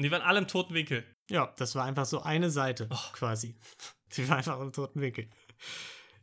[0.00, 1.04] Und die waren alle im toten Winkel.
[1.30, 2.96] Ja, das war einfach so eine Seite Oh.
[3.12, 3.54] quasi.
[4.16, 5.28] Die war einfach im toten Winkel.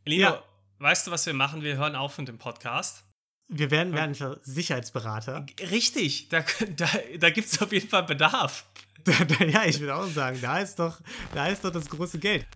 [0.04, 0.42] Lino, Ja.
[0.80, 1.62] weißt du, was wir machen?
[1.62, 3.04] Wir hören auf mit dem Podcast.
[3.46, 5.46] Wir werden, werden für Sicherheitsberater.
[5.70, 6.44] Richtig, da,
[6.76, 6.88] da,
[7.20, 8.66] da gibt es auf jeden Fall Bedarf.
[9.04, 11.00] Da- da- ja, ich würde auch sagen, da ist doch,
[11.32, 12.46] da ist doch das große Geld.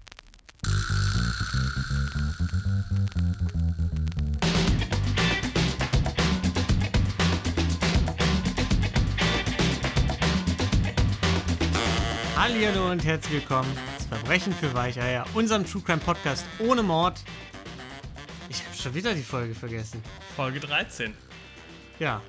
[12.72, 17.22] Hallo und herzlich willkommen zu Verbrechen für Weicheier, unserem True Crime Podcast ohne Mord.
[18.48, 20.02] Ich habe schon wieder die Folge vergessen.
[20.36, 21.12] Folge 13.
[21.98, 22.22] Ja,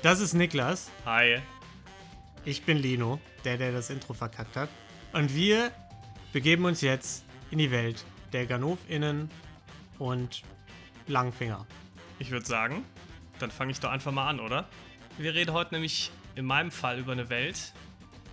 [0.00, 0.90] das ist Niklas.
[1.04, 1.40] Hi.
[2.46, 4.70] Ich bin Lino, der, der das Intro verkackt hat.
[5.12, 5.70] Und wir
[6.32, 9.28] begeben uns jetzt in die Welt der GanofInnen
[9.98, 10.44] und
[11.08, 11.66] Langfinger.
[12.18, 12.86] Ich würde sagen,
[13.38, 14.66] dann fange ich doch einfach mal an, oder?
[15.18, 17.74] Wir reden heute nämlich in meinem Fall über eine Welt,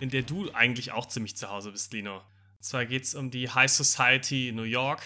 [0.00, 2.18] in der du eigentlich auch ziemlich zu Hause bist, Lino.
[2.18, 5.02] Und zwar geht es um die High Society in New York.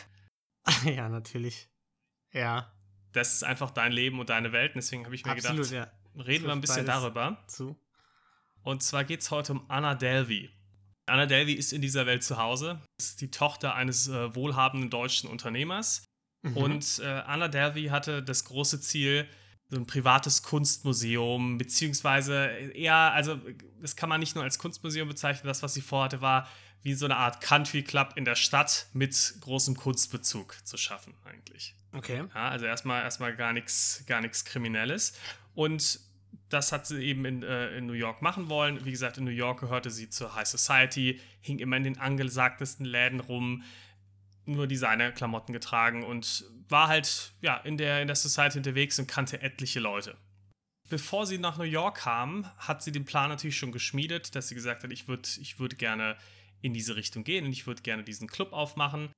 [0.85, 1.69] ja, natürlich.
[2.33, 2.73] Ja,
[3.13, 4.75] Das ist einfach dein Leben und deine Welt.
[4.75, 6.23] Und deswegen habe ich mir absolut, gedacht, ja.
[6.23, 7.43] reden wir ein bisschen darüber.
[7.47, 7.77] Zu.
[8.63, 10.51] Und zwar geht es heute um Anna Delvey.
[11.07, 12.81] Anna Delvey ist in dieser Welt zu Hause.
[12.99, 16.05] Ist die Tochter eines äh, wohlhabenden deutschen Unternehmers.
[16.43, 16.57] Mhm.
[16.57, 19.29] Und äh, Anna Delvey hatte das große Ziel,
[19.73, 23.41] so ein privates Kunstmuseum, beziehungsweise eher, also
[23.81, 26.47] das kann man nicht nur als Kunstmuseum bezeichnen, das, was sie vorhatte, war
[26.83, 31.75] wie so eine Art Country Club in der Stadt mit großem Kunstbezug zu schaffen, eigentlich.
[31.95, 32.23] Okay.
[32.35, 35.15] Ja, also erstmal erstmal gar nichts gar nichts Kriminelles.
[35.55, 36.01] Und
[36.51, 38.85] das hat sie eben in, äh, in New York machen wollen.
[38.85, 42.85] Wie gesagt, in New York gehörte sie zur High Society, hing immer in den angesagtesten
[42.85, 43.63] Läden rum,
[44.45, 49.43] nur Designerklamotten getragen und war halt ja, in, der, in der Society unterwegs und kannte
[49.43, 50.17] etliche Leute.
[50.89, 54.55] Bevor sie nach New York kam, hat sie den Plan natürlich schon geschmiedet, dass sie
[54.55, 56.17] gesagt hat, ich würde ich würd gerne
[56.61, 59.11] in diese Richtung gehen und ich würde gerne diesen Club aufmachen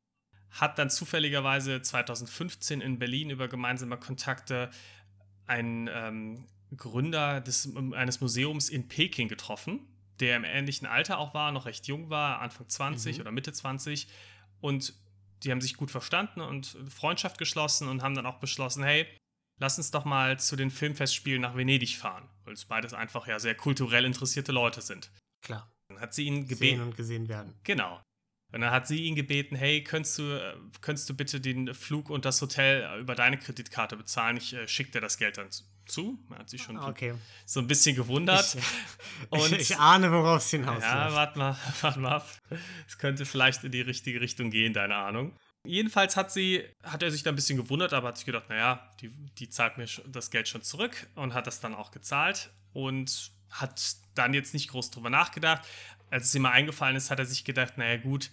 [0.55, 4.71] hat dann zufälligerweise 2015 in Berlin über gemeinsame Kontakte
[5.47, 6.47] einen ähm,
[6.77, 9.81] Gründer des, eines Museums in Peking getroffen,
[10.21, 13.21] der im ähnlichen Alter auch war, noch recht jung war, Anfang 20 Mhm.
[13.21, 14.07] oder Mitte 20.
[14.61, 14.95] Und
[15.45, 19.07] die haben sich gut verstanden und Freundschaft geschlossen und haben dann auch beschlossen, hey,
[19.61, 23.39] lass uns doch mal zu den Filmfestspielen nach Venedig fahren, weil es beides einfach ja
[23.39, 25.11] sehr kulturell interessierte Leute sind.
[25.43, 25.71] Klar.
[25.89, 26.81] Dann hat sie ihn Sehen gebeten.
[26.81, 27.55] und gesehen werden.
[27.65, 28.01] Genau.
[28.55, 32.09] Und dann hat sie ihn gebeten, hey, könntest du, äh, könntest du bitte den Flug
[32.09, 34.37] und das Hotel äh, über deine Kreditkarte bezahlen?
[34.37, 35.49] Ich äh, schicke dir das Geld dann
[35.87, 36.21] zu-.
[36.29, 37.15] Man hat sich schon Okay.
[37.47, 38.57] so ein bisschen gewundert.
[39.33, 41.15] Ich, ich, ich ahne, worauf es ja, hinausläuft.
[41.17, 42.29] warte mal, warte mal ab.
[42.87, 45.37] Es könnte vielleicht in die richtige Richtung gehen, deine Ahnung.
[45.67, 48.89] Jedenfalls hat sie, hat er sich da ein bisschen gewundert, aber hat sich gedacht, naja,
[49.01, 53.33] die, die zahlt mir das Geld schon zurück und hat das dann auch gezahlt und
[53.51, 55.67] hat dann jetzt nicht groß drüber nachgedacht.
[56.11, 58.31] Als es ihm mal eingefallen ist, hat er sich gedacht, naja gut,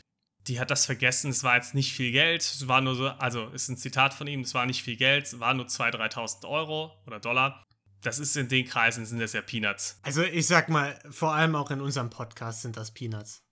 [0.47, 3.47] die hat das vergessen, es war jetzt nicht viel Geld, es war nur so, also
[3.49, 6.47] ist ein Zitat von ihm, es war nicht viel Geld, es waren nur 2.000, 3.000
[6.47, 7.63] Euro oder Dollar.
[8.01, 9.99] Das ist in den Kreisen, sind das ja Peanuts.
[10.01, 13.43] Also ich sag mal, vor allem auch in unserem Podcast sind das Peanuts.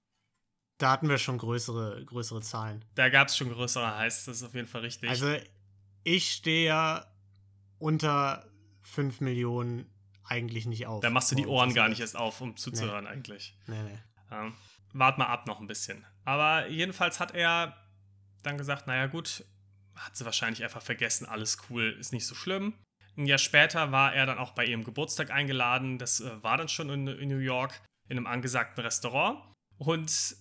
[0.79, 2.83] Da hatten wir schon größere, größere Zahlen.
[2.95, 5.09] Da gab es schon größere Heiß, das ist auf jeden Fall richtig.
[5.09, 5.35] Also
[6.03, 7.05] ich stehe ja
[7.77, 8.49] unter
[8.81, 11.01] 5 Millionen eigentlich nicht auf.
[11.01, 13.57] da machst du die Ohren gar nicht erst auf, um zuzuhören eigentlich.
[13.67, 13.99] Nee, nee.
[14.31, 14.51] Ja.
[14.93, 16.05] Wart mal ab noch ein bisschen.
[16.29, 17.75] Aber jedenfalls hat er
[18.43, 19.43] dann gesagt, naja gut,
[19.95, 22.75] hat sie wahrscheinlich einfach vergessen, alles cool, ist nicht so schlimm.
[23.17, 25.97] Ein Jahr später war er dann auch bei ihrem Geburtstag eingeladen.
[25.97, 29.43] Das äh, war dann schon in, New York in einem angesagten Restaurant.
[29.79, 30.35] Und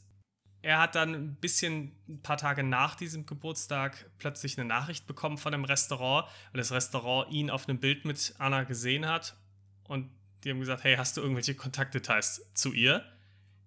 [0.60, 5.38] er hat dann ein bisschen, ein paar Tage nach diesem Geburtstag, plötzlich eine Nachricht bekommen
[5.38, 9.38] von dem Restaurant, weil das Restaurant ihn auf einem Bild mit Anna gesehen hat.
[9.84, 10.10] Und
[10.44, 13.10] die haben gesagt, hey, hast du irgendwelche Kontaktdetails zu ihr?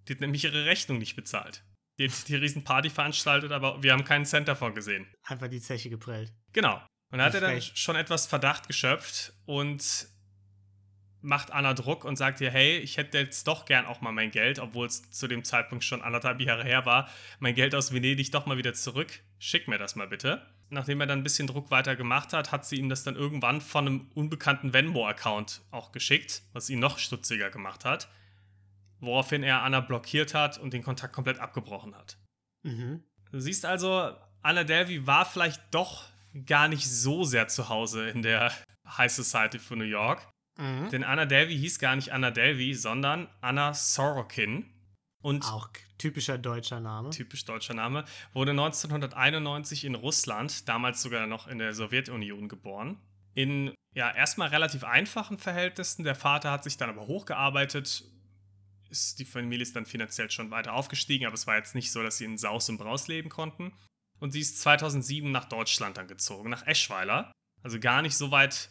[0.08, 1.64] Die hat nämlich ihre Rechnung nicht bezahlt.
[2.02, 5.06] Die die riesen Party veranstaltet, aber wir haben keinen Cent davon gesehen.
[5.24, 6.34] Einfach die Zeche geprellt.
[6.54, 6.82] Genau.
[7.12, 10.08] Und da hat er dann schon etwas Verdacht geschöpft und
[11.22, 14.32] macht Anna Druck und sagt ihr, hey, ich hätte jetzt doch gern auch mal mein
[14.32, 17.10] Geld, obwohl es zu dem Zeitpunkt schon anderthalb Jahre her war,
[17.40, 19.20] mein Geld aus Venedig doch mal wieder zurück.
[19.38, 20.46] Schick mir das mal bitte.
[20.70, 23.62] Nachdem er dann ein bisschen Druck weiter gemacht hat, hat sie ihm das dann irgendwann
[23.62, 28.10] von einem unbekannten Venmo-Account auch geschickt, was ihn noch stutziger gemacht hat.
[29.02, 32.18] Woraufhin er Anna blockiert hat und den Kontakt komplett abgebrochen hat.
[32.64, 33.04] Mhm.
[33.32, 34.12] Du siehst also,
[34.42, 36.06] Anna Delvey war vielleicht doch
[36.46, 38.52] gar nicht so sehr zu Hause in der
[38.88, 40.26] High Society von New York.
[40.58, 40.90] Mhm.
[40.90, 44.66] Denn Anna Delvey hieß gar nicht Anna Delvey, sondern Anna Sorokin.
[45.22, 47.12] Und Auch typischer deutscher Name.
[47.12, 52.98] typisch deutscher Name, wurde 1991 in Russland, damals sogar noch in der Sowjetunion geboren.
[53.34, 56.04] In ja erstmal relativ einfachen Verhältnissen.
[56.04, 58.04] Der Vater hat sich dann aber hochgearbeitet,
[58.92, 62.04] ist die Familie ist dann finanziell schon weiter aufgestiegen, aber es war jetzt nicht so,
[62.04, 63.74] dass sie in Saus und Braus leben konnten.
[64.20, 67.32] Und sie ist 2007 nach Deutschland dann gezogen, nach Eschweiler.
[67.64, 68.70] Also gar nicht so weit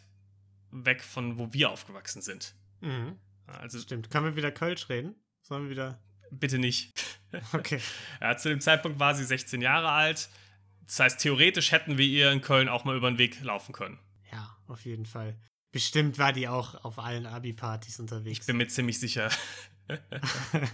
[0.71, 2.55] weg von wo wir aufgewachsen sind.
[2.79, 3.19] Mhm.
[3.47, 4.09] Also Stimmt.
[4.09, 5.15] Können wir wieder Kölsch reden?
[5.41, 6.01] Sollen wir wieder.
[6.31, 6.91] bitte nicht.
[7.53, 7.79] Okay.
[8.21, 10.29] Ja, zu dem Zeitpunkt war sie 16 Jahre alt.
[10.85, 13.97] Das heißt, theoretisch hätten wir ihr in Köln auch mal über den Weg laufen können.
[14.33, 15.39] Ja, auf jeden Fall.
[15.71, 18.39] Bestimmt war die auch auf allen Abi-Partys unterwegs.
[18.39, 19.29] Ich bin mir ziemlich sicher.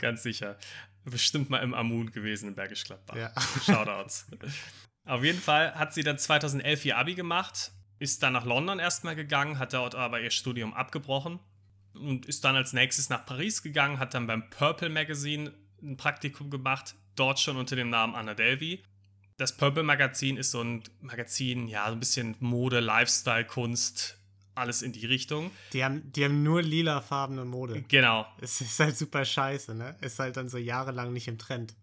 [0.00, 0.56] Ganz sicher.
[1.04, 3.16] Bestimmt mal im Amun gewesen in Bergisch Gladbach.
[3.16, 3.32] Ja.
[3.64, 4.26] Shoutouts.
[5.04, 9.16] Auf jeden Fall hat sie dann 2011 ihr Abi gemacht, ist dann nach London erstmal
[9.16, 11.40] gegangen, hat dort aber ihr Studium abgebrochen
[11.94, 15.52] und ist dann als nächstes nach Paris gegangen, hat dann beim Purple Magazine
[15.82, 18.82] ein Praktikum gemacht, dort schon unter dem Namen Anna Delvey.
[19.36, 24.19] Das Purple Magazin ist so ein Magazin, ja, so ein bisschen Mode, Lifestyle, Kunst,
[24.60, 25.50] alles in die Richtung.
[25.72, 27.82] Die haben, die haben nur lilafarbene Mode.
[27.88, 28.26] Genau.
[28.40, 29.96] Es ist halt super scheiße, ne?
[30.00, 31.74] Ist halt dann so jahrelang nicht im Trend.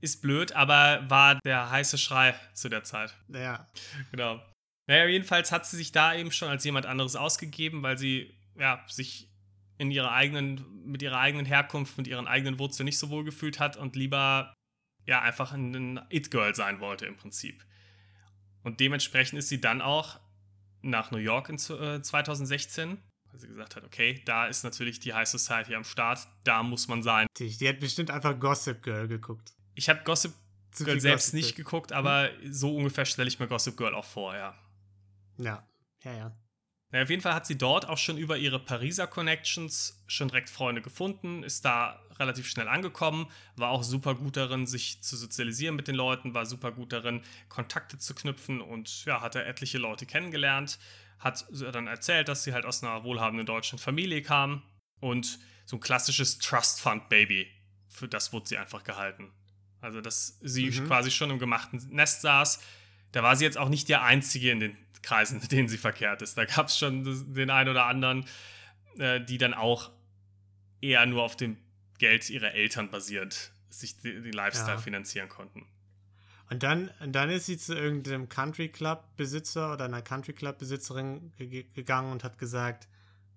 [0.00, 3.14] Ist blöd, aber war der heiße Schrei zu der Zeit.
[3.28, 3.68] Naja.
[4.12, 4.40] Genau.
[4.86, 8.84] Naja, jedenfalls hat sie sich da eben schon als jemand anderes ausgegeben, weil sie ja,
[8.88, 9.30] sich
[9.78, 13.60] in ihrer eigenen, mit ihrer eigenen Herkunft, mit ihren eigenen Wurzeln nicht so wohl gefühlt
[13.60, 14.54] hat und lieber
[15.06, 17.64] ja einfach ein It-Girl sein wollte im Prinzip.
[18.62, 20.20] Und dementsprechend ist sie dann auch
[20.82, 22.98] nach New York in zu- äh, 2016,
[23.30, 26.88] weil sie gesagt hat, okay, da ist natürlich die High Society am Start, da muss
[26.88, 27.26] man sein.
[27.38, 29.52] Die, die hat bestimmt einfach Gossip Girl geguckt.
[29.74, 30.32] Ich habe Gossip
[30.72, 31.64] Zu Girl selbst Gossip nicht Girl.
[31.64, 34.54] geguckt, aber so ungefähr stelle ich mir Gossip Girl auch vor, ja.
[35.38, 35.66] Ja.
[36.02, 36.36] Ja, ja.
[36.92, 40.50] Na, auf jeden Fall hat sie dort auch schon über ihre Pariser Connections schon direkt
[40.50, 45.76] Freunde gefunden, ist da relativ schnell angekommen, war auch super gut darin, sich zu sozialisieren
[45.76, 49.78] mit den Leuten, war super gut darin, Kontakte zu knüpfen und ja, hat er etliche
[49.78, 50.78] Leute kennengelernt,
[51.18, 54.62] hat dann erzählt, dass sie halt aus einer wohlhabenden deutschen Familie kam
[55.00, 57.46] und so ein klassisches Trust Fund Baby,
[57.88, 59.32] für das wurde sie einfach gehalten.
[59.80, 60.86] Also, dass sie Mhm.
[60.88, 62.60] quasi schon im gemachten Nest saß,
[63.12, 66.22] da war sie jetzt auch nicht die Einzige in den Kreisen, in denen sie verkehrt
[66.22, 66.36] ist.
[66.38, 67.04] Da gab es schon
[67.34, 68.24] den einen oder anderen,
[68.98, 69.90] äh, die dann auch
[70.80, 71.56] eher nur auf dem
[71.98, 74.80] Geld ihrer Eltern basierend sich den den Lifestyle Ja.
[74.80, 75.66] finanzieren konnten.
[76.48, 80.58] Und dann, und dann ist sie zu irgendeinem Country Club Besitzer oder einer Country Club
[80.58, 82.88] Besitzerin ge gegangen und hat gesagt,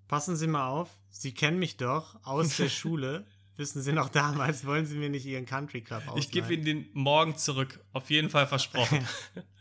[0.08, 3.24] passen Sie mal auf, Sie kennen mich doch aus der Schule.
[3.56, 6.18] Wissen Sie noch damals, wollen Sie mir nicht Ihren Country Club ausleihen?
[6.18, 7.78] Ich gebe Ihnen den morgen zurück.
[7.92, 9.06] Auf jeden Fall versprochen.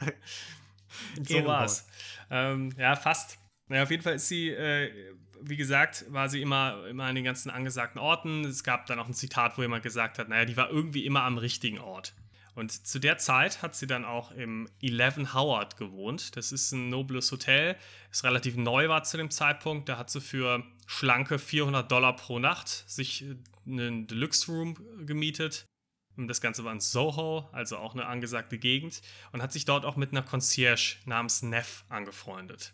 [1.22, 1.86] so war's.
[2.30, 3.38] Ähm, ja, fast.
[3.68, 4.90] Naja, auf jeden Fall ist sie, äh,
[5.40, 8.44] wie gesagt, war sie immer, immer an den ganzen angesagten Orten.
[8.44, 11.22] Es gab dann auch ein Zitat, wo jemand gesagt hat, naja, die war irgendwie immer
[11.22, 12.14] am richtigen Ort.
[12.58, 16.36] Und zu der Zeit hat sie dann auch im Eleven Howard gewohnt.
[16.36, 17.76] Das ist ein nobles Hotel,
[18.10, 19.88] das relativ neu war zu dem Zeitpunkt.
[19.88, 24.74] Da hat sie für schlanke 400 Dollar pro Nacht sich äh, einen Deluxe Room
[25.06, 25.66] gemietet.
[26.26, 29.96] Das Ganze war in Soho, also auch eine angesagte Gegend, und hat sich dort auch
[29.96, 32.72] mit einer Concierge namens Neff angefreundet.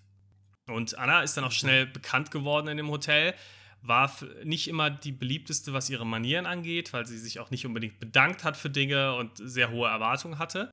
[0.66, 3.34] Und Anna ist dann auch schnell bekannt geworden in dem Hotel,
[3.82, 4.10] war
[4.44, 8.42] nicht immer die beliebteste, was ihre Manieren angeht, weil sie sich auch nicht unbedingt bedankt
[8.42, 10.70] hat für Dinge und sehr hohe Erwartungen hatte.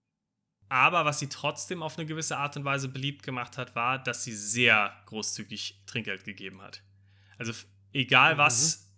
[0.70, 4.24] Aber was sie trotzdem auf eine gewisse Art und Weise beliebt gemacht hat, war, dass
[4.24, 6.82] sie sehr großzügig Trinkgeld gegeben hat.
[7.38, 7.52] Also
[7.92, 8.90] egal was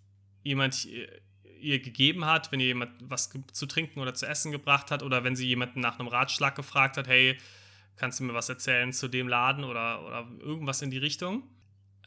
[0.44, 0.88] jemand
[1.64, 5.24] ihr, gegeben hat, wenn ihr jemand was zu trinken oder zu essen gebracht hat oder
[5.24, 7.38] wenn sie jemanden nach einem Ratschlag gefragt hat, hey,
[7.96, 11.44] kannst du mir was erzählen zu dem Laden oder, oder irgendwas in die Richtung,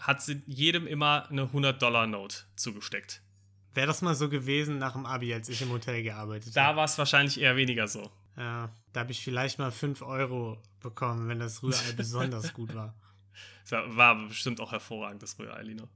[0.01, 3.23] hat sie jedem immer eine 100-Dollar-Note zugesteckt.
[3.75, 6.79] Wäre das mal so gewesen nach dem Abi, als ich im Hotel gearbeitet Da habe.
[6.79, 8.11] war es wahrscheinlich eher weniger so.
[8.37, 12.95] Ja, da habe ich vielleicht mal 5 Euro bekommen, wenn das Rührei besonders gut war.
[13.69, 15.89] Das war bestimmt auch hervorragend, das Rührei, Lino.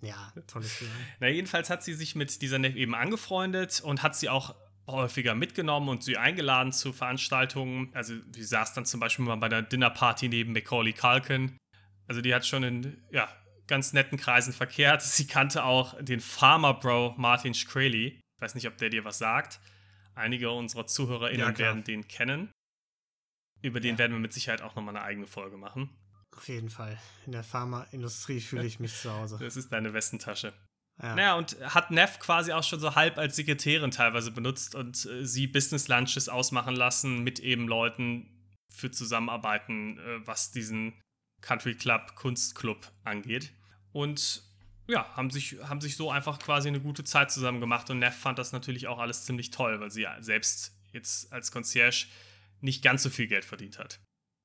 [0.00, 0.92] Ja, tolles Rührei.
[1.20, 4.54] Na, jedenfalls hat sie sich mit dieser Neff eben angefreundet und hat sie auch
[4.86, 7.90] häufiger mitgenommen und sie eingeladen zu Veranstaltungen.
[7.94, 11.56] Also, sie saß dann zum Beispiel mal bei der Dinnerparty neben Macaulay Culkin.
[12.06, 13.28] Also, die hat schon in ja,
[13.66, 15.02] ganz netten Kreisen verkehrt.
[15.02, 18.06] Sie kannte auch den Farmer Bro Martin Shkreli.
[18.06, 19.60] Ich weiß nicht, ob der dir was sagt.
[20.14, 22.50] Einige unserer ZuhörerInnen Ja, werden den kennen.
[23.62, 23.98] Über den Ja.
[23.98, 25.90] werden wir mit Sicherheit auch nochmal eine eigene Folge machen.
[26.38, 26.96] Auf jeden Fall.
[27.26, 29.38] In der Pharmaindustrie fühle ich mich zu Hause.
[29.40, 30.52] Das ist deine Westentasche.
[31.02, 31.16] Ja.
[31.16, 35.26] Naja, und hat Neff quasi auch schon so halb als Sekretärin teilweise benutzt und äh,
[35.26, 38.30] sie Business Lunches ausmachen lassen mit eben Leuten
[38.72, 41.00] für Zusammenarbeiten, äh, was diesen
[41.40, 43.52] Country Club Kunstclub angeht.
[43.90, 44.44] Und
[44.86, 48.16] ja, haben sich, haben sich so einfach quasi eine gute Zeit zusammen gemacht und Neff
[48.16, 52.06] fand das natürlich auch alles ziemlich toll, weil sie selbst jetzt als Concierge
[52.60, 53.98] nicht ganz so viel Geld verdient hat.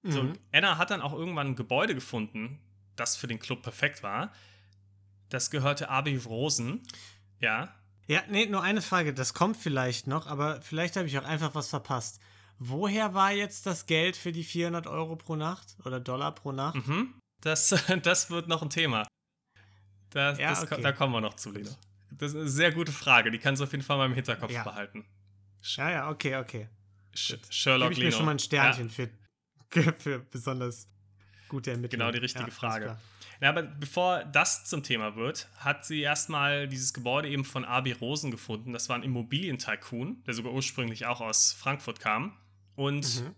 [0.03, 0.29] So, Mhm.
[0.31, 2.59] und Anna hat dann auch irgendwann ein Gebäude gefunden,
[2.95, 4.31] das für den Club perfekt war.
[5.29, 6.81] Das gehörte Abi Rosen.
[7.39, 7.73] Ja.
[8.07, 9.13] Ja, nee, nur eine Frage.
[9.13, 12.19] Das kommt vielleicht noch, aber vielleicht habe ich auch einfach was verpasst.
[12.59, 16.85] Woher war jetzt das Geld für die 400 Euro pro Nacht oder Dollar pro Nacht?
[16.87, 17.15] Mhm.
[17.41, 17.69] Das,
[18.03, 19.07] das wird noch ein Thema.
[20.11, 20.81] Das, Ja, das, okay.
[20.81, 21.69] Da kommen wir noch zu, Lino.
[22.11, 23.31] Das ist eine sehr gute Frage.
[23.31, 24.63] Die kannst du auf jeden Fall mal im Hinterkopf Ja.
[24.63, 25.05] behalten.
[25.63, 26.67] Ja, ja, okay, okay.
[27.13, 28.17] Gebe Sherlock ich mir Lino.
[28.17, 29.09] schon mal ein Sternchen für,
[29.99, 30.87] für besonders
[31.49, 31.99] gute Ermittlungen.
[31.99, 32.97] Genau die richtige Ja, Frage.
[33.41, 37.91] Ja, aber bevor das zum Thema wird, hat sie erstmal dieses Gebäude eben von Abi
[37.91, 38.71] Rosen gefunden.
[38.71, 42.37] Das war ein Immobilientycoon, der sogar ursprünglich auch aus Frankfurt kam.
[42.75, 43.35] Und Mhm.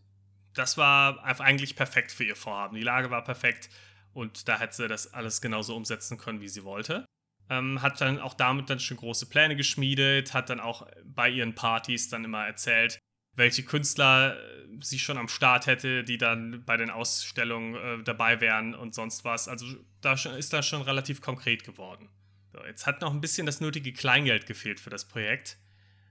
[0.53, 2.75] das war eigentlich perfekt für ihr Vorhaben.
[2.75, 3.69] Die Lage war perfekt
[4.13, 7.05] und da hätte sie das alles genauso umsetzen können, wie sie wollte.
[7.49, 11.53] Ähm, hat dann auch damit dann schon große Pläne geschmiedet, hat dann auch bei ihren
[11.53, 12.99] Partys dann immer erzählt,
[13.35, 18.41] welche Künstler äh, sie schon am Start hätte, die dann bei den Ausstellungen äh, dabei
[18.41, 19.47] wären und sonst was.
[19.47, 19.65] Also
[20.01, 22.09] da ist das schon relativ konkret geworden.
[22.51, 25.57] So, jetzt hat noch ein bisschen das nötige Kleingeld gefehlt für das Projekt.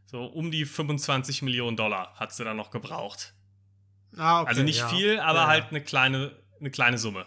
[0.07, 3.35] So um die 25 Millionen Dollar hat sie dann noch gebraucht.
[4.17, 4.89] Ah, okay, also nicht ja.
[4.89, 7.27] viel, aber ja, halt eine kleine, eine kleine Summe.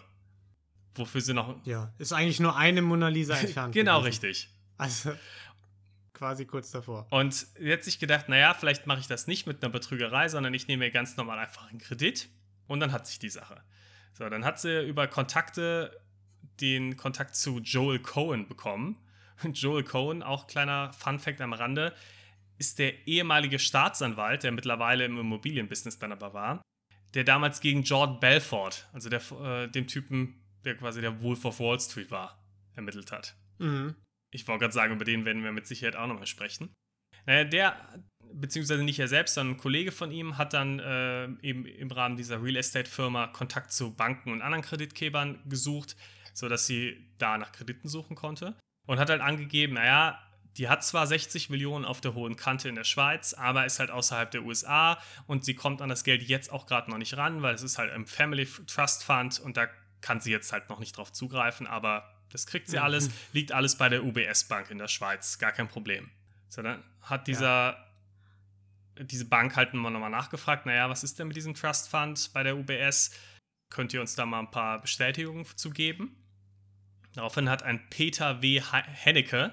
[0.94, 1.64] Wofür sie noch.
[1.66, 3.72] Ja, ist eigentlich nur eine Mona Lisa entfernt.
[3.74, 4.24] genau, gewesen.
[4.24, 4.50] richtig.
[4.76, 5.12] Also
[6.18, 7.06] quasi kurz davor.
[7.10, 10.66] Und jetzt sich gedacht, naja, vielleicht mache ich das nicht mit einer Betrügerei, sondern ich
[10.66, 12.28] nehme mir ganz normal einfach einen Kredit
[12.66, 13.62] und dann hat sich die Sache.
[14.14, 15.96] So, dann hat sie über Kontakte
[16.60, 18.98] den Kontakt zu Joel Cohen bekommen.
[19.44, 21.94] Und Joel Cohen, auch kleiner Fun-Fact am Rande,
[22.58, 26.62] ist der ehemalige Staatsanwalt, der mittlerweile im Immobilienbusiness dann aber war,
[27.14, 31.60] der damals gegen Jordan Belfort, also der, äh, dem Typen, der quasi der Wolf of
[31.60, 32.44] Wall Street war,
[32.74, 33.36] ermittelt hat.
[33.58, 33.94] Mhm.
[34.32, 36.74] Ich wollte gerade sagen, über den werden wir mit Sicherheit auch nochmal sprechen.
[37.26, 41.66] Naja, der, beziehungsweise nicht er selbst, sondern ein Kollege von ihm, hat dann äh, eben
[41.66, 45.96] im Rahmen dieser Real Estate-Firma Kontakt zu Banken und anderen Kreditgebern gesucht,
[46.34, 48.58] sodass sie da nach Krediten suchen konnte.
[48.86, 50.18] Und hat halt angegeben, naja,
[50.56, 53.90] die hat zwar 60 Millionen auf der hohen Kante in der Schweiz, aber ist halt
[53.90, 57.42] außerhalb der USA und sie kommt an das Geld jetzt auch gerade noch nicht ran,
[57.42, 59.68] weil es ist halt im Family Trust Fund und da
[60.00, 63.76] kann sie jetzt halt noch nicht drauf zugreifen, aber das kriegt sie alles, liegt alles
[63.78, 66.10] bei der UBS Bank in der Schweiz, gar kein Problem.
[66.48, 67.76] So, dann hat dieser,
[69.00, 72.56] diese Bank halt nochmal nachgefragt, naja, was ist denn mit diesem Trust Fund bei der
[72.56, 73.10] UBS?
[73.70, 76.16] Könnt ihr uns da mal ein paar Bestätigungen zu geben?
[77.14, 78.60] Daraufhin hat ein Peter W.
[78.60, 79.52] He- Hennecke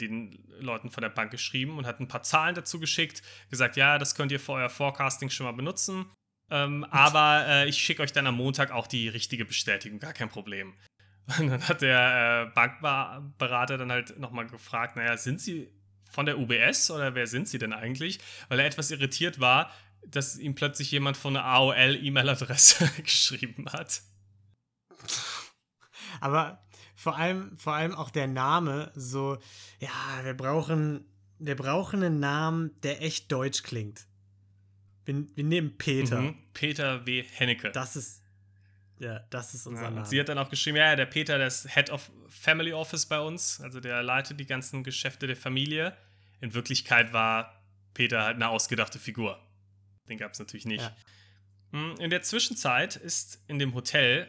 [0.00, 3.20] den Leuten von der Bank geschrieben und hat ein paar Zahlen dazu geschickt,
[3.50, 6.06] gesagt, ja, das könnt ihr für euer Forecasting schon mal benutzen,
[6.50, 10.28] ähm, aber äh, ich schicke euch dann am Montag auch die richtige Bestätigung, gar kein
[10.28, 10.74] Problem.
[11.38, 15.70] Und dann hat der äh, Bankberater dann halt nochmal gefragt, naja, sind Sie
[16.10, 18.18] von der UBS oder wer sind Sie denn eigentlich?
[18.48, 19.70] Weil er etwas irritiert war,
[20.06, 24.00] dass ihm plötzlich jemand von einer AOL-E-Mail-Adresse geschrieben hat.
[26.20, 29.38] Aber vor allem, vor allem auch der Name, so,
[29.80, 31.04] ja, wir brauchen,
[31.38, 34.06] wir brauchen einen Namen, der echt deutsch klingt.
[35.04, 36.22] Wir, wir nehmen Peter.
[36.22, 36.36] Mhm.
[36.54, 37.22] Peter W.
[37.22, 37.70] Hennecke.
[37.70, 38.22] Das ist,
[38.98, 40.06] ja, das ist unser Ja, Name.
[40.06, 43.20] sie hat dann auch geschrieben, ja, der Peter, der ist Head of Family Office bei
[43.20, 45.96] uns, also der leitet die ganzen Geschäfte der Familie.
[46.40, 47.62] In Wirklichkeit war
[47.94, 49.38] Peter halt eine ausgedachte Figur.
[50.08, 50.82] Den gab es natürlich nicht.
[51.72, 51.78] Ja.
[51.78, 54.28] Mm, In der Zwischenzeit ist in dem Hotel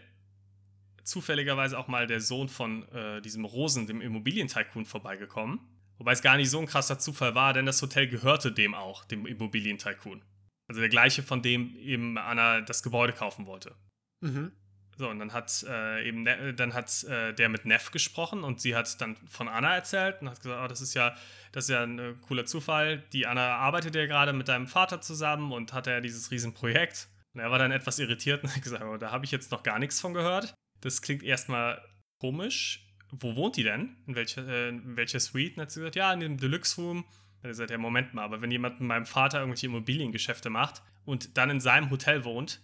[1.03, 5.59] zufälligerweise auch mal der Sohn von äh, diesem Rosen, dem Immobilientycoon, vorbeigekommen.
[5.97, 9.05] Wobei es gar nicht so ein krasser Zufall war, denn das Hotel gehörte dem auch,
[9.05, 10.23] dem Immobilientycoon.
[10.67, 13.75] Also der gleiche, von dem eben Anna das Gebäude kaufen wollte.
[14.21, 14.51] Mhm.
[14.99, 18.59] So, und dann hat äh, eben Ne- dann hat äh, der mit Neff gesprochen und
[18.59, 21.15] sie hat dann von Anna erzählt und hat gesagt, oh, das ist ja,
[21.53, 22.97] das ist ja ein äh, cooler Zufall.
[23.13, 27.07] Die Anna arbeitet ja gerade mit deinem Vater zusammen und hat ja dieses Riesenprojekt.
[27.33, 29.63] Und er war dann etwas irritiert und hat gesagt, oh, da habe ich jetzt noch
[29.63, 30.53] gar nichts von gehört.
[30.81, 31.81] Das klingt erstmal
[32.19, 32.85] komisch.
[33.09, 33.95] Wo wohnt die denn?
[34.05, 35.55] In welcher, äh, in Suite?
[35.55, 37.03] Und hat sie gesagt, ja, in dem Deluxe Room.
[37.03, 40.49] Dann hat er gesagt, ja, Moment mal, aber wenn jemand mit meinem Vater irgendwelche Immobiliengeschäfte
[40.49, 42.59] macht und dann in seinem Hotel wohnt,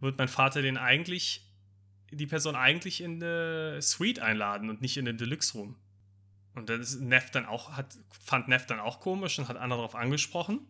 [0.00, 1.49] wird mein Vater den eigentlich,
[2.10, 5.76] die Person eigentlich in eine Suite einladen und nicht in den Deluxe Room.
[6.54, 9.94] Und das Neff dann auch, hat, fand Neff dann auch komisch und hat Anna darauf
[9.94, 10.60] angesprochen.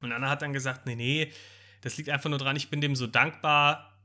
[0.00, 1.32] Und Anna hat dann gesagt, nee, nee,
[1.80, 3.98] das liegt einfach nur dran, ich bin dem so dankbar,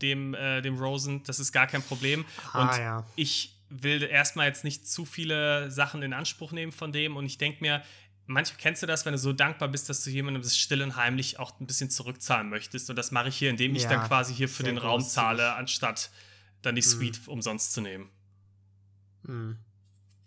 [0.00, 2.24] dem, äh, dem Rosen, das ist gar kein Problem.
[2.52, 3.06] Ah, und ja.
[3.16, 7.38] ich will erstmal jetzt nicht zu viele Sachen in Anspruch nehmen von dem und ich
[7.38, 7.82] denke mir,
[8.30, 10.96] manchmal kennst du das, wenn du so dankbar bist, dass du jemandem das still und
[10.96, 14.06] heimlich auch ein bisschen zurückzahlen möchtest und das mache ich hier, indem ich Ja, dann
[14.06, 16.10] quasi hier für den Raum zahle, anstatt
[16.62, 16.86] dann die Mhm.
[16.86, 18.10] Suite umsonst zu nehmen.
[19.22, 19.58] Mhm.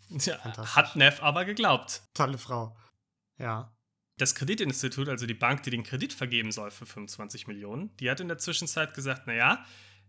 [0.10, 0.38] Ja,
[0.75, 2.03] hat Neff aber geglaubt.
[2.13, 2.77] Tolle Frau.
[3.39, 3.75] Ja.
[4.17, 8.19] Das Kreditinstitut, also die Bank, die den Kredit vergeben soll für 25 Millionen, die hat
[8.19, 9.65] in der Zwischenzeit gesagt, naja,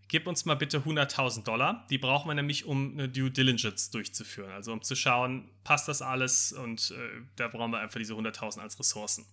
[0.08, 1.87] gib uns mal bitte 100.000 Dollar.
[1.90, 4.50] Die brauchen wir nämlich, um eine Due Diligence durchzuführen.
[4.50, 8.61] Also um zu schauen, passt das alles und äh, da brauchen wir einfach diese 100.000
[8.61, 9.26] als Ressourcen.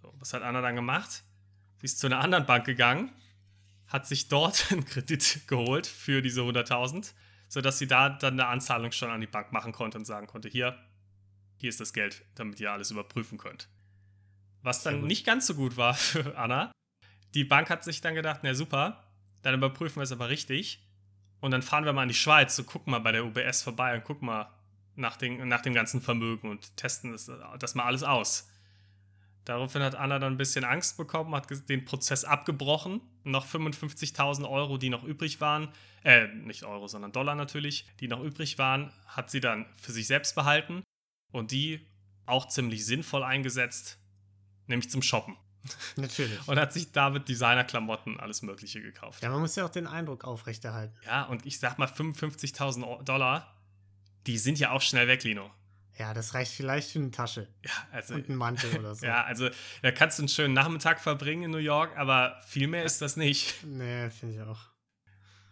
[0.00, 1.24] So, was hat Anna dann gemacht?
[1.78, 3.12] Sie ist zu einer anderen Bank gegangen,
[3.86, 7.12] hat sich dort einen Kredit geholt für diese 100.000,
[7.48, 10.48] sodass sie da dann eine Anzahlung schon an die Bank machen konnte und sagen konnte,
[10.48, 10.78] hier,
[11.56, 13.68] hier ist das Geld, damit ihr alles überprüfen könnt.
[14.62, 16.72] Was dann nicht ganz so gut war für Anna.
[17.34, 19.11] Die Bank hat sich dann gedacht, na super,
[19.42, 20.82] dann überprüfen wir es aber richtig.
[21.40, 23.96] Und dann fahren wir mal in die Schweiz und gucken mal bei der UBS vorbei
[23.96, 24.48] und gucken mal
[24.94, 28.48] nach, den, nach dem ganzen Vermögen und testen das, das mal alles aus.
[29.44, 33.00] Daraufhin hat Anna dann ein bisschen Angst bekommen, hat den Prozess abgebrochen.
[33.24, 35.68] Noch 55.000 Euro, die noch übrig waren,
[36.04, 40.06] äh, nicht Euro, sondern Dollar natürlich, die noch übrig waren, hat sie dann für sich
[40.06, 40.82] selbst behalten
[41.32, 41.86] und die
[42.26, 43.98] auch ziemlich sinnvoll eingesetzt,
[44.66, 45.36] nämlich zum Shoppen.
[45.96, 46.38] Natürlich.
[46.48, 49.22] und hat sich damit Designerklamotten, alles Mögliche gekauft.
[49.22, 50.94] Ja, man muss ja auch den Eindruck aufrechterhalten.
[51.04, 53.60] Ja, und ich sag mal 55.000 Dollar,
[54.26, 55.50] die sind ja auch schnell weg, Lino.
[55.98, 57.48] Ja, das reicht vielleicht für eine Tasche.
[57.64, 58.14] Ja, also.
[58.14, 59.04] Und einen Mantel oder so.
[59.06, 59.50] Ja, also
[59.82, 63.16] da kannst du einen schönen Nachmittag verbringen in New York, aber viel mehr ist das
[63.16, 63.54] nicht.
[63.64, 64.60] Nee, finde ich auch.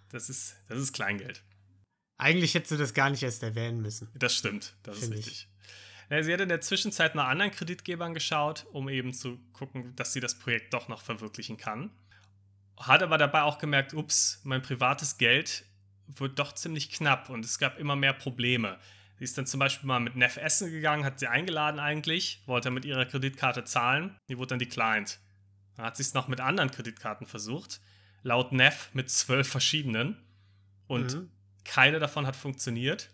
[0.08, 1.42] Das ist, das ist Kleingeld.
[2.18, 4.10] Eigentlich hättest du das gar nicht erst erwähnen müssen.
[4.14, 5.26] Das stimmt, das Find ist ich.
[5.26, 5.48] richtig.
[5.48, 5.50] Ja,
[6.22, 10.20] sie hat in der Zwischenzeit nach anderen Kreditgebern geschaut, um eben zu gucken, dass sie
[10.20, 11.90] das Projekt doch noch verwirklichen kann.
[12.76, 15.64] Hat aber dabei auch gemerkt, ups, mein privates Geld
[16.08, 18.78] wird doch ziemlich knapp und es gab immer mehr Probleme.
[19.18, 22.70] Sie ist dann zum Beispiel mal mit Neff essen gegangen, hat sie eingeladen eigentlich, wollte
[22.70, 25.20] mit ihrer Kreditkarte zahlen, die wurde dann declined.
[25.76, 27.80] Dann hat sie es noch mit anderen Kreditkarten versucht,
[28.22, 30.16] laut Neff mit zwölf verschiedenen
[30.88, 31.30] und Mhm.
[31.64, 33.10] keine davon hat funktioniert,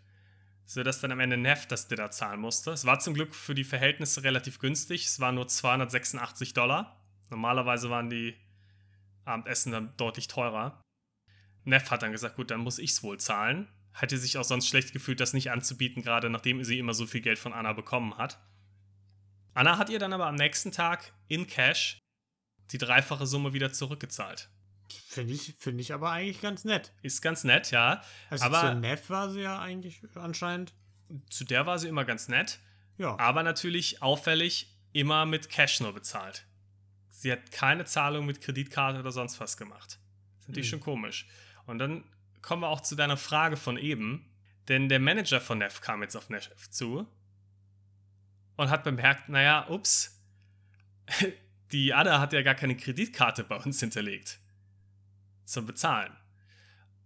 [0.67, 2.73] sodass dann am Ende Neff das Dinner zahlen musste.
[2.73, 7.01] Es war zum Glück für die Verhältnisse relativ günstig, es waren nur 286 Dollar.
[7.31, 8.37] Normalerweise waren die
[9.25, 10.83] Abendessen dann deutlich teurer.
[11.65, 13.69] Neff hat dann gesagt, gut, dann muss ich es wohl zahlen.
[13.93, 17.23] Hätte sich auch sonst schlecht gefühlt, das nicht anzubieten, gerade nachdem sie immer so viel
[17.23, 18.39] Geld von Anna bekommen hat.
[19.55, 21.99] Anna hat ihr dann aber am nächsten Tag in Cash
[22.73, 24.51] die dreifache Summe wieder zurückgezahlt.
[25.09, 26.93] Finde ich, find ich aber eigentlich ganz nett.
[27.03, 28.03] Ist ganz nett, ja.
[28.31, 30.75] Also aber zur Neff war sie ja eigentlich anscheinend.
[31.31, 32.59] zu der war sie immer ganz nett.
[32.99, 33.19] Ja.
[33.19, 36.47] Aber natürlich auffällig immer mit Cash nur bezahlt.
[37.11, 39.99] Sie hat keine Zahlung mit Kreditkarte oder sonst was gemacht.
[40.39, 40.71] Das ist natürlich Hm.
[40.71, 41.27] schon komisch.
[41.67, 42.05] Und dann
[42.43, 44.31] kommen wir auch zu deiner Frage von eben.
[44.69, 47.07] Denn der Manager von Neff kam jetzt auf Neff zu
[48.57, 50.21] und hat bemerkt, naja, ups,
[51.73, 54.41] die Anna hat ja gar keine Kreditkarte bei uns hinterlegt
[55.47, 56.13] zum Bezahlen.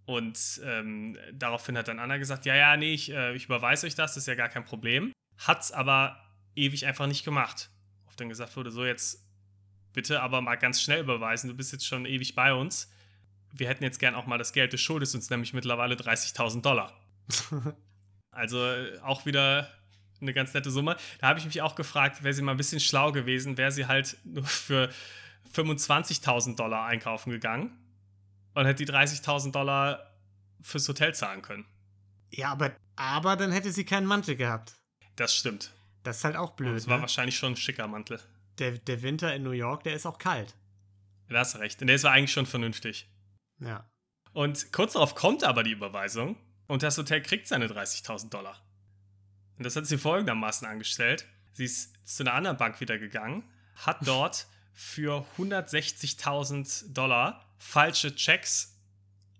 [0.07, 3.94] Und ähm, daraufhin hat dann Anna gesagt, ja, ja, nee, ich, äh, ich überweise euch
[3.94, 5.12] das, das ist ja gar kein Problem.
[5.38, 6.20] Hat's aber
[6.57, 7.70] ewig einfach nicht gemacht.
[8.07, 9.24] Auf dann gesagt wurde, so jetzt
[9.92, 12.90] bitte aber mal ganz schnell überweisen, du bist jetzt schon ewig bei uns.
[13.53, 16.92] Wir hätten jetzt gern auch mal das Geld, du schuldest uns nämlich mittlerweile 30.000 Dollar.
[18.33, 19.68] Also äh, auch wieder
[20.20, 20.96] eine ganz nette Summe.
[21.18, 23.87] Da habe ich mich auch gefragt, wäre sie mal ein bisschen schlau gewesen, wäre sie
[23.87, 24.88] halt nur für
[25.53, 27.76] 25.000 Dollar einkaufen gegangen
[28.54, 30.14] und hätte die 30.000 Dollar
[30.60, 31.66] fürs Hotel zahlen können.
[32.30, 34.74] ja, aber, aber dann hätte sie keinen Mantel gehabt.
[35.16, 35.72] Das stimmt.
[36.02, 36.86] Das ist halt auch blöd.
[36.86, 37.02] war Ne?
[37.02, 38.20] wahrscheinlich schon ein schicker Mantel.
[38.58, 40.54] Der, der Winter in New York, der ist auch kalt.
[41.28, 41.80] Da hast du recht.
[41.80, 43.08] Und der ist eigentlich schon vernünftig.
[43.58, 43.88] Ja.
[44.32, 46.36] Und kurz darauf kommt aber die Überweisung
[46.66, 48.62] und das Hotel kriegt seine 30.000 Dollar.
[49.56, 51.26] Und das hat sie folgendermaßen angestellt.
[51.52, 53.44] Sie ist zu einer anderen Bank wieder gegangen,
[53.76, 58.81] hat dort für 160.000 Dollar falsche Checks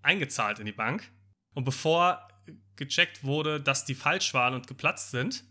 [0.02, 1.11] eingezahlt in die Bank.
[1.54, 2.28] Und bevor
[2.76, 5.44] gecheckt wurde, dass die falsch waren und geplatzt sind,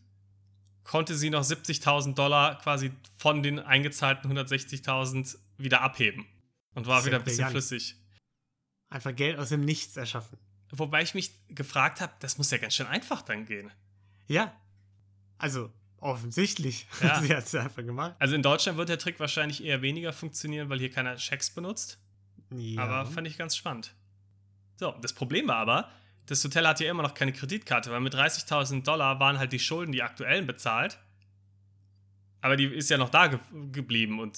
[0.83, 6.25] konnte sie noch 70.000 Dollar quasi von den eingezahlten 160.000 wieder abheben.
[6.73, 7.51] Und war wieder ein bisschen brillant.
[7.51, 7.95] flüssig.
[8.89, 10.37] Einfach Geld aus dem Nichts erschaffen.
[10.71, 13.71] Wobei ich mich gefragt habe, das muss ja ganz schön einfach dann gehen.
[14.27, 14.55] Ja.
[15.37, 16.85] Also, offensichtlich.
[17.01, 17.21] Ja.
[17.21, 18.15] sie hat es einfach gemacht.
[18.19, 21.99] Also in Deutschland wird der Trick wahrscheinlich eher weniger funktionieren, weil hier keiner Schecks benutzt.
[22.51, 22.83] Ja.
[22.83, 23.93] Aber fand ich ganz spannend.
[24.77, 25.89] So, das Problem war aber,
[26.25, 29.59] das Hotel hat ja immer noch keine Kreditkarte, weil mit 30.000 Dollar waren halt die
[29.59, 30.99] Schulden, die aktuellen, bezahlt.
[32.41, 33.39] Aber die ist ja noch da ge
[33.71, 34.37] geblieben und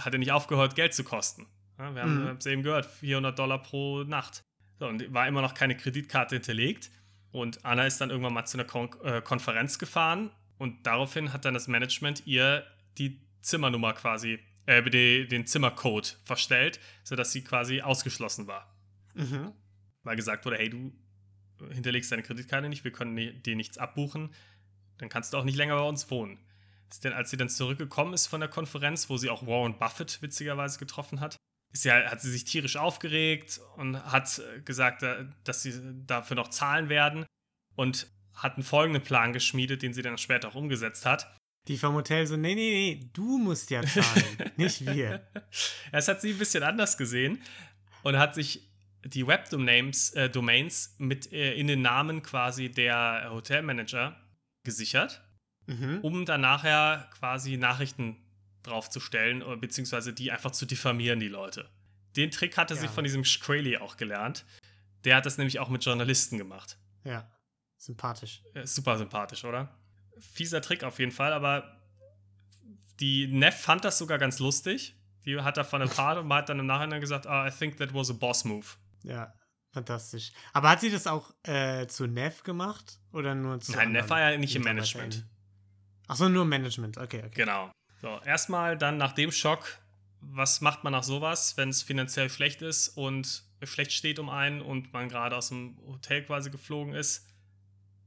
[0.00, 1.46] hat ja nicht aufgehört, Geld zu kosten.
[1.78, 2.36] Ja, wir haben Mhm.
[2.36, 4.44] es eben gehört, 400 Dollar pro Nacht.
[4.78, 6.90] So, und war immer noch keine Kreditkarte hinterlegt.
[7.32, 11.44] Und Anna ist dann irgendwann mal zu einer Kon äh, Konferenz gefahren und daraufhin hat
[11.44, 12.66] dann das Management ihr
[12.98, 18.72] die Zimmernummer quasi, äh, die, den Zimmercode verstellt, sodass sie quasi ausgeschlossen war.
[19.14, 19.52] Mhm.
[20.04, 20.92] Weil gesagt wurde, hey, du
[21.72, 24.32] hinterlegst deine Kreditkarte nicht, wir können dir nichts abbuchen,
[24.98, 26.38] dann kannst du auch nicht länger bei uns wohnen.
[26.88, 30.22] Ist denn, als sie dann zurückgekommen ist von der Konferenz, wo sie auch Warren Buffett
[30.22, 31.36] witzigerweise getroffen hat,
[31.72, 35.74] sie, hat sie sich tierisch aufgeregt und hat äh, gesagt, äh, dass sie
[36.06, 37.26] dafür noch zahlen werden
[37.74, 41.30] und hat einen folgenden Plan geschmiedet, den sie dann später auch umgesetzt hat.
[41.68, 44.24] Die vom Hotel so, nee, nee, nee, du musst ja zahlen,
[44.56, 45.28] nicht wir.
[45.92, 47.42] Es hat sie ein bisschen anders gesehen
[48.02, 48.70] und hat sich
[49.04, 54.16] die Webdomains äh, Domains mit äh, in den Namen quasi der Hotelmanager
[54.64, 55.22] gesichert,
[55.66, 56.00] mhm.
[56.02, 58.16] um dann nachher quasi Nachrichten
[58.62, 61.70] draufzustellen, beziehungsweise die einfach zu diffamieren, die Leute.
[62.16, 62.80] Den Trick hatte ja.
[62.80, 64.44] sie von diesem Shkreli auch gelernt.
[65.04, 66.78] Der hat das nämlich auch mit Journalisten gemacht.
[67.04, 67.30] Ja,
[67.78, 68.42] sympathisch.
[68.64, 69.79] super sympathisch, oder?
[70.20, 71.80] Fieser Trick auf jeden Fall, aber
[73.00, 74.96] die Neff fand das sogar ganz lustig.
[75.24, 78.10] Die hat davon erfahren und hat dann im Nachhinein gesagt, ah, I think that was
[78.10, 78.66] a boss move.
[79.02, 79.34] Ja,
[79.72, 80.32] fantastisch.
[80.52, 84.20] Aber hat sie das auch äh, zu Neff gemacht oder nur zu Nein, Neff war
[84.20, 85.26] ja nicht im Management.
[86.08, 87.30] Achso, nur Management, okay, okay.
[87.34, 87.70] Genau.
[88.00, 89.78] So, erstmal dann nach dem Schock,
[90.20, 94.62] was macht man nach sowas, wenn es finanziell schlecht ist und schlecht steht um einen
[94.62, 97.26] und man gerade aus dem Hotel quasi geflogen ist?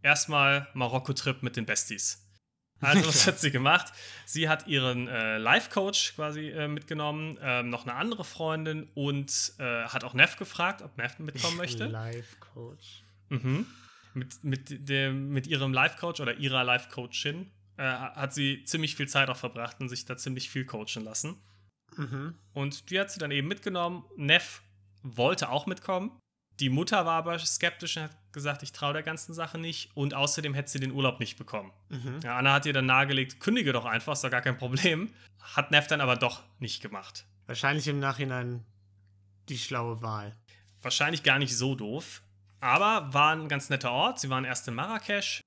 [0.04, 2.24] Erstmal Marokko-Trip mit den Besties.
[2.82, 3.92] Also, was hat sie gemacht?
[4.26, 9.86] Sie hat ihren äh, Life-Coach quasi äh, mitgenommen, ähm, noch eine andere Freundin und äh,
[9.86, 11.88] hat auch Neff gefragt, ob Neff mitkommen möchte.
[11.88, 13.04] Life-Coach.
[13.30, 13.66] Mhm.
[14.14, 19.30] Mit, mit, dem, mit ihrem Life-Coach oder ihrer Life-Coachin äh, hat sie ziemlich viel Zeit
[19.30, 21.42] auch verbracht und sich da ziemlich viel coachen lassen.
[21.96, 22.36] Mhm.
[22.54, 24.04] Und die hat sie dann eben mitgenommen.
[24.18, 24.62] Neff
[25.02, 26.20] wollte auch mitkommen.
[26.60, 29.96] Die Mutter war aber skeptisch und hat gesagt, ich traue der ganzen Sache nicht.
[29.96, 31.72] Und außerdem hätte sie den Urlaub nicht bekommen.
[31.90, 32.20] Mhm.
[32.24, 35.14] Ja, Anna hat ihr dann nahegelegt, kündige doch einfach, ist doch gar kein Problem.
[35.56, 37.26] Hat Neff dann aber doch nicht gemacht.
[37.46, 38.66] Wahrscheinlich im Nachhinein
[39.50, 40.36] die schlaue Wahl.
[40.82, 42.22] Wahrscheinlich gar nicht so doof.
[42.60, 44.20] Aber war ein ganz netter Ort.
[44.20, 45.42] Sie waren erst in Marrakesch,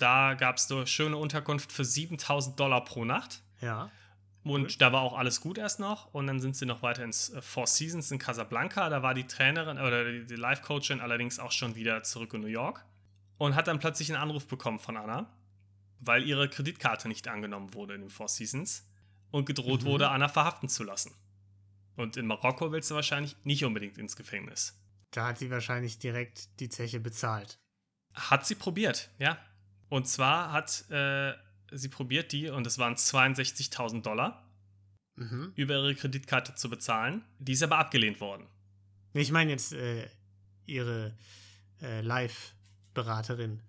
[0.00, 3.42] da gab es eine schöne Unterkunft für 7000 Dollar pro Nacht.
[3.60, 3.90] Ja.
[4.42, 4.74] Und cool.
[4.78, 6.12] da war auch alles gut erst noch.
[6.14, 8.88] Und dann sind sie noch weiter ins äh, Four Seasons in Casablanca.
[8.88, 12.46] Da war die Trainerin oder die, die Life-Coachin allerdings auch schon wieder zurück in New
[12.46, 12.84] York.
[13.38, 15.30] Und hat dann plötzlich einen Anruf bekommen von Anna,
[15.98, 18.86] weil ihre Kreditkarte nicht angenommen wurde in den Four Seasons
[19.30, 19.86] und gedroht mhm.
[19.86, 21.14] wurde, Anna verhaften zu lassen.
[21.96, 24.78] Und in Marokko willst du wahrscheinlich nicht unbedingt ins Gefängnis.
[25.10, 27.58] Da hat sie wahrscheinlich direkt die Zeche bezahlt.
[28.14, 29.38] Hat sie probiert, ja.
[29.88, 31.32] Und zwar hat äh,
[31.70, 34.46] sie probiert, die, und es waren 62.000 Dollar,
[35.16, 35.52] mhm.
[35.56, 37.24] über ihre Kreditkarte zu bezahlen.
[37.38, 38.46] Die ist aber abgelehnt worden.
[39.12, 40.08] Ich meine jetzt äh,
[40.66, 41.16] ihre
[41.82, 43.62] äh, Live-Beraterin.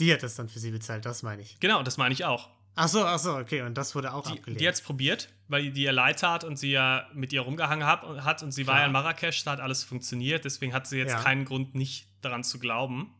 [0.00, 1.58] Die hat das dann für sie bezahlt, das meine ich.
[1.60, 2.48] Genau, das meine ich auch.
[2.76, 4.60] Ach so, ach so, okay, und das wurde auch die, abgelehnt.
[4.60, 7.84] Die hat es probiert, weil die ihr leid tat und sie ja mit ihr rumgehangen
[7.84, 8.74] hat, hat und sie Klar.
[8.74, 11.20] war ja in Marrakesch, da hat alles funktioniert, deswegen hat sie jetzt ja.
[11.20, 13.12] keinen Grund, nicht daran zu glauben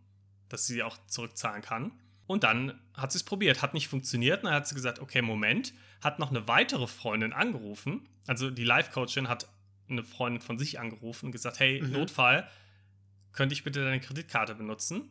[0.48, 1.92] dass sie auch zurückzahlen kann.
[2.28, 4.40] Und dann hat sie es probiert, hat nicht funktioniert.
[4.40, 8.06] Und dann hat sie gesagt, okay, Moment, hat noch eine weitere Freundin angerufen.
[8.26, 9.48] Also die Life-Coachin hat
[9.88, 11.92] eine Freundin von sich angerufen und gesagt, hey, mhm.
[11.92, 12.46] Notfall,
[13.32, 15.10] könnte ich bitte deine Kreditkarte benutzen?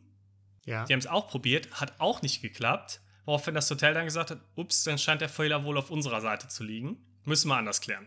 [0.64, 0.84] Ja.
[0.84, 3.00] Die haben es auch probiert, hat auch nicht geklappt.
[3.24, 6.46] Woraufhin das Hotel dann gesagt hat, ups, dann scheint der Fehler wohl auf unserer Seite
[6.46, 7.04] zu liegen.
[7.24, 8.06] Müssen wir anders klären.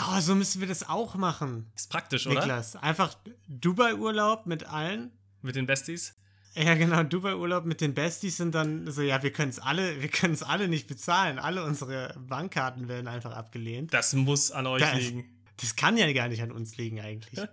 [0.00, 1.70] Oh, so müssen wir das auch machen.
[1.76, 2.44] Ist praktisch, Niklas.
[2.44, 2.54] oder?
[2.54, 3.14] Niklas, einfach
[3.48, 5.12] Dubai-Urlaub mit allen.
[5.42, 6.14] Mit den Besties?
[6.54, 10.08] Ja, genau, Dubai-Urlaub mit den Besties sind dann so, ja, wir können es alle, wir
[10.08, 11.38] können es alle nicht bezahlen.
[11.38, 13.94] Alle unsere Bankkarten werden einfach abgelehnt.
[13.94, 15.24] Das muss an euch das, liegen.
[15.60, 17.40] Das kann ja gar nicht an uns liegen, eigentlich.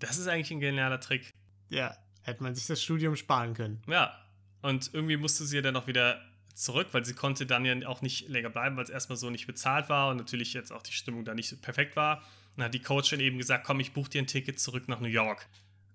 [0.00, 1.30] Das ist eigentlich ein genialer Trick.
[1.68, 3.82] Ja, hätte man sich das Studium sparen können.
[3.86, 4.18] Ja,
[4.62, 6.22] und irgendwie musste sie ja dann auch wieder
[6.54, 9.46] zurück, weil sie konnte dann ja auch nicht länger bleiben, weil es erstmal so nicht
[9.46, 12.18] bezahlt war und natürlich jetzt auch die Stimmung da nicht so perfekt war.
[12.18, 15.00] Und dann hat die Coachin eben gesagt, komm, ich buche dir ein Ticket zurück nach
[15.00, 15.46] New York.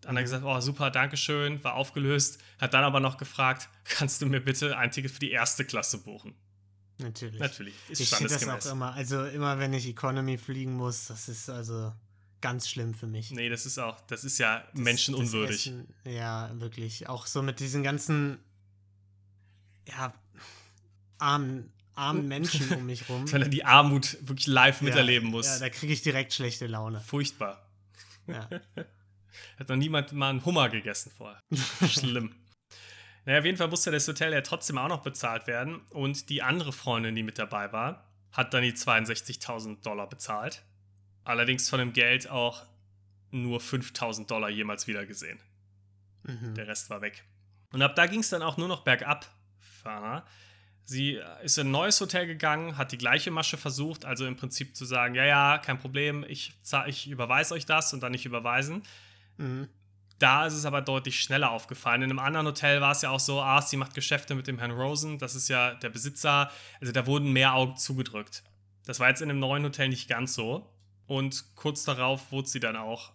[0.05, 2.39] Dann hat er gesagt, oh super, Dankeschön, war aufgelöst.
[2.59, 5.97] Hat dann aber noch gefragt, kannst du mir bitte ein Ticket für die erste Klasse
[5.97, 6.35] buchen?
[6.99, 7.39] Natürlich.
[7.39, 7.73] Natürlich.
[7.89, 11.49] Ist ich finde das auch immer, also immer wenn ich Economy fliegen muss, das ist
[11.49, 11.91] also
[12.39, 13.31] ganz schlimm für mich.
[13.31, 15.73] Nee, das ist auch, das ist ja das, menschenunwürdig.
[16.03, 17.09] Das ja, wirklich.
[17.09, 18.37] Auch so mit diesen ganzen,
[19.87, 20.13] ja,
[21.17, 23.29] armen, armen Menschen um mich rum.
[23.31, 25.47] Wenn er die Armut wirklich live ja, miterleben muss.
[25.47, 26.99] Ja, da kriege ich direkt schlechte Laune.
[26.99, 27.67] Furchtbar.
[28.27, 28.47] Ja.
[29.60, 31.41] Hat noch niemand mal einen Hummer gegessen vorher.
[31.88, 32.36] Schlimm.
[33.26, 35.82] Naja, auf jeden Fall musste das Hotel ja trotzdem auch noch bezahlt werden.
[35.89, 40.63] Und die andere Freundin, die mit dabei war, hat dann die 62.000 Dollar bezahlt.
[41.24, 42.63] Allerdings von dem Geld auch
[43.32, 45.39] nur 5.000 Dollar jemals wieder gesehen.
[46.24, 46.54] Mhm.
[46.54, 47.24] Der Rest war weg.
[47.71, 49.26] Und ab da ging es dann auch nur noch bergab
[49.60, 50.26] für Anna.
[50.84, 54.76] Sie ist in ein neues Hotel gegangen, hat die gleiche Masche versucht, also im Prinzip
[54.76, 56.54] zu sagen, ja, ja, kein Problem, ich,
[56.86, 58.84] ich überweise euch das und dann nicht überweisen.
[59.38, 59.67] Mhm.
[60.17, 62.02] Da ist es aber deutlich schneller aufgefallen.
[62.02, 64.60] In einem anderen Hotel war es ja auch so, ah, sie macht Geschäfte mit dem
[64.60, 66.50] Herrn Rosen, das ist ja der Besitzer.
[66.80, 68.43] Also da wurden mehr Augen zugedrückt.
[68.86, 70.71] Das war jetzt in einem neuen Hotel nicht ganz so.
[71.08, 73.12] Und kurz darauf wurde sie dann auch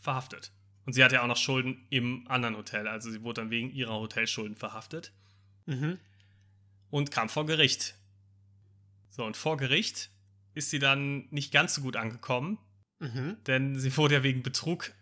[0.00, 0.52] verhaftet.
[0.86, 2.88] Und sie hatte ja auch noch Schulden im anderen Hotel.
[2.88, 5.12] Also sie wurde dann wegen ihrer Hotelschulden verhaftet.
[5.66, 5.98] Mhm.
[6.90, 7.94] Und kam vor Gericht.
[9.10, 10.10] So, und vor Gericht
[10.54, 12.58] ist sie dann nicht ganz so gut angekommen,
[13.00, 13.36] Mhm.
[13.46, 14.92] denn sie wurde ja wegen Betrug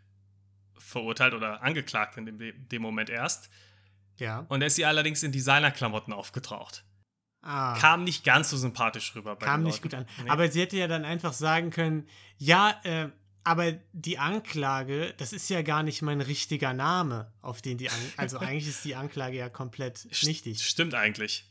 [0.81, 3.51] verurteilt oder angeklagt in dem, dem Moment erst.
[4.17, 4.47] Ja.
[4.49, 6.85] Und da ist sie allerdings in Designerklamotten aufgetaucht.
[7.43, 7.79] Ah.
[7.79, 10.07] Kam nicht ganz so sympathisch rüber bei Kam nicht gut an.
[10.23, 10.29] Nee.
[10.29, 13.09] Aber sie hätte ja dann einfach sagen können, ja, äh,
[13.45, 17.97] aber die Anklage, das ist ja gar nicht mein richtiger Name, auf den die An
[18.19, 20.63] also eigentlich ist die Anklage ja komplett nichtig.
[20.63, 21.47] Stimmt eigentlich.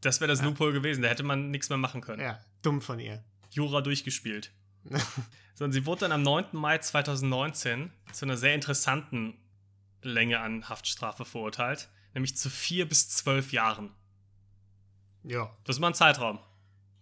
[0.00, 0.46] Das wäre das Ja.
[0.46, 1.02] Loophole gewesen.
[1.02, 2.22] Da hätte man nichts mehr machen können.
[2.22, 3.24] Ja, dumm von ihr.
[3.50, 4.52] Jura durchgespielt.
[5.54, 6.46] so, und sie wurde dann am 9.
[6.52, 9.38] Mai 2019 zu einer sehr interessanten
[10.02, 13.90] Länge an Haftstrafe verurteilt, nämlich zu vier bis zwölf Jahren.
[15.24, 16.38] ja, Das ist mal ein Zeitraum.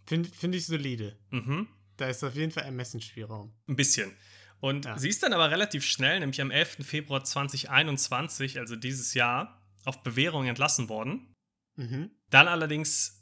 [0.06, 1.16] finde find ich solide.
[1.30, 1.68] Mhm.
[1.96, 3.52] Da ist auf jeden Fall Ermessensspielraum.
[3.68, 4.12] Ein bisschen.
[4.60, 4.98] Und Ja.
[4.98, 6.84] sie ist dann aber relativ schnell, nämlich am 11.
[6.84, 11.34] Februar 2021, also dieses Jahr, auf Bewährung entlassen worden.
[11.76, 12.10] Mhm.
[12.28, 13.19] Dann allerdings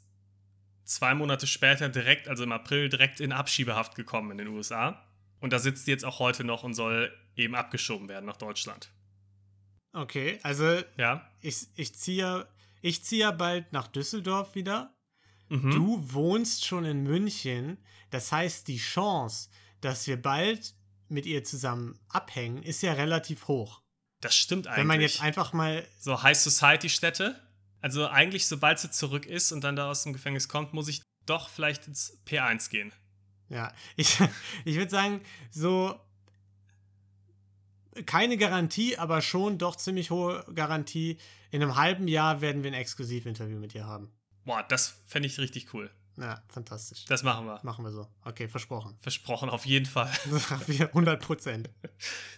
[0.89, 5.05] zwei Monate später direkt, also im April, direkt in Abschiebehaft gekommen in den USA.
[5.39, 8.91] Und da sitzt sie jetzt auch heute noch und soll eben abgeschoben werden nach Deutschland.
[9.93, 11.29] Okay, also Ja.
[11.41, 12.47] ich, ich ziehe
[12.81, 14.93] ich zieh ja bald nach Düsseldorf wieder.
[15.49, 15.71] Mhm.
[15.71, 17.77] Du wohnst schon in München.
[18.09, 19.49] Das heißt, die Chance,
[19.81, 20.75] dass wir bald
[21.09, 23.81] mit ihr zusammen abhängen, ist ja relativ hoch.
[24.21, 24.77] Das stimmt eigentlich.
[24.79, 25.85] Wenn man jetzt einfach mal.
[25.97, 27.39] so High Society Städte.
[27.81, 31.01] Also eigentlich, sobald sie zurück ist und dann da aus dem Gefängnis kommt, muss ich
[31.25, 32.91] doch vielleicht ins P1 gehen.
[33.49, 34.19] Ja, ich,
[34.65, 35.99] ich würde sagen, so.
[38.05, 41.17] Keine Garantie, aber schon doch ziemlich hohe Garantie.
[41.51, 44.13] In einem halben Jahr werden wir ein Exklusivinterview mit ihr haben.
[44.45, 45.91] Boah, das fände ich richtig cool.
[46.15, 47.05] Ja, fantastisch.
[47.05, 47.59] Das machen wir.
[47.63, 48.07] Machen wir so.
[48.23, 48.97] Okay, versprochen.
[48.99, 50.11] Versprochen, auf jeden Fall.
[50.67, 51.69] Wir 100 Prozent.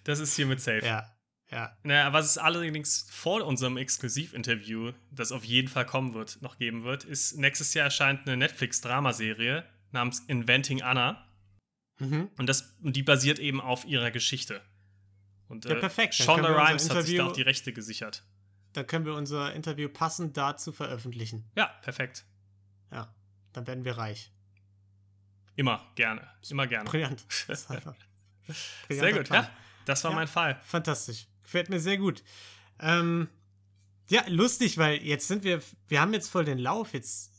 [0.03, 0.85] Das ist hiermit safe.
[0.85, 1.11] Ja,
[1.51, 1.77] ja.
[1.83, 6.83] Naja, was es allerdings vor unserem Exklusivinterview, das auf jeden Fall kommen wird, noch geben
[6.83, 11.27] wird, ist, nächstes Jahr erscheint eine Netflix-Dramaserie namens Inventing Anna.
[11.99, 12.29] Mhm.
[12.37, 14.61] Und das, die basiert eben auf ihrer Geschichte.
[15.47, 16.17] Und Ja, äh, perfekt.
[16.19, 18.23] Dann Shonda Rhimes hat sich da auch die Rechte gesichert.
[18.73, 21.51] Dann können wir unser Interview passend dazu veröffentlichen.
[21.57, 22.25] Ja, perfekt.
[22.91, 23.13] Ja,
[23.51, 24.31] dann werden wir reich.
[25.57, 26.25] Immer gerne.
[26.49, 26.89] Immer gerne.
[26.89, 27.25] Brillant.
[27.47, 27.95] Das ist einfach
[28.89, 29.43] Sehr gut, Plan.
[29.43, 29.49] ja.
[29.85, 30.15] Das war Ja.
[30.15, 30.59] mein Fall.
[30.63, 31.27] Fantastisch.
[31.51, 32.23] Gefällt mir sehr gut.
[32.79, 33.27] Ähm,
[34.09, 36.93] ja, lustig, weil jetzt sind wir, wir haben jetzt voll den Lauf.
[36.93, 37.29] Jetzt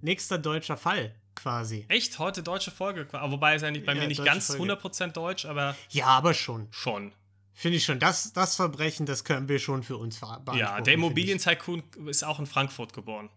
[0.00, 1.84] nächster deutscher Fall quasi.
[1.88, 2.18] Echt?
[2.18, 3.06] Heute deutsche Folge.
[3.12, 4.72] Wobei es eigentlich bei Ja, mir nicht ganz Folge.
[4.72, 6.68] 100% deutsch, aber Ja, aber schon.
[6.70, 7.12] schon.
[7.52, 7.98] Finde ich schon.
[8.00, 10.58] Das, das Verbrechen, das können wir schon für uns beanspruchen.
[10.58, 13.28] Ja, der Immobilien-Tycoon ist auch in Frankfurt geboren.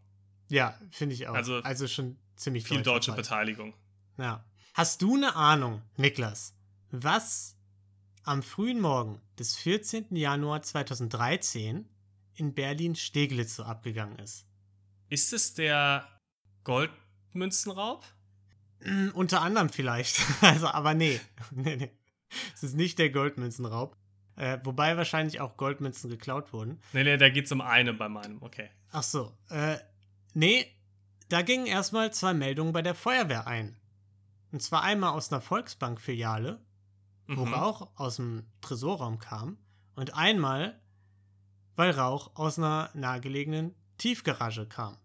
[0.48, 1.34] Ja, finde ich auch.
[1.34, 3.18] Also- Also, schon ziemlich Viel deutsche Fall.
[3.18, 3.74] Beteiligung.
[4.18, 4.46] Ja.
[4.74, 6.56] Hast du eine Ahnung, Niklas,
[6.92, 7.58] was
[8.24, 10.16] am frühen Morgen des 14.
[10.16, 11.88] Januar 2013
[12.36, 14.46] in Berlin-Steglitz so abgegangen ist?
[15.10, 16.08] Ist es der
[16.64, 18.04] Goldmünzenraub?
[18.82, 20.20] Mm, unter anderem vielleicht.
[20.42, 21.20] Also, aber nee.
[21.52, 21.92] nee, nee.
[22.56, 23.96] Es ist nicht der Goldmünzenraub.
[24.36, 26.82] Äh, wobei wahrscheinlich auch Goldmünzen geklaut wurden.
[26.92, 28.42] Nee, nee, da geht es um eine bei meinem.
[28.42, 28.70] Okay.
[28.92, 29.38] Ach so.
[29.50, 29.78] Äh,
[30.34, 30.66] nee,
[31.30, 33.78] da gingen erstmal zwei Meldungen bei der Feuerwehr ein.
[34.52, 36.60] Und zwar einmal aus einer Volksbank-Filiale,
[37.28, 37.54] wo Mhm.
[37.54, 39.58] Rauch aus dem Tresorraum kam.
[39.96, 40.82] Und einmal,
[41.76, 44.98] weil Rauch aus einer nahegelegenen Tiefgarage kam.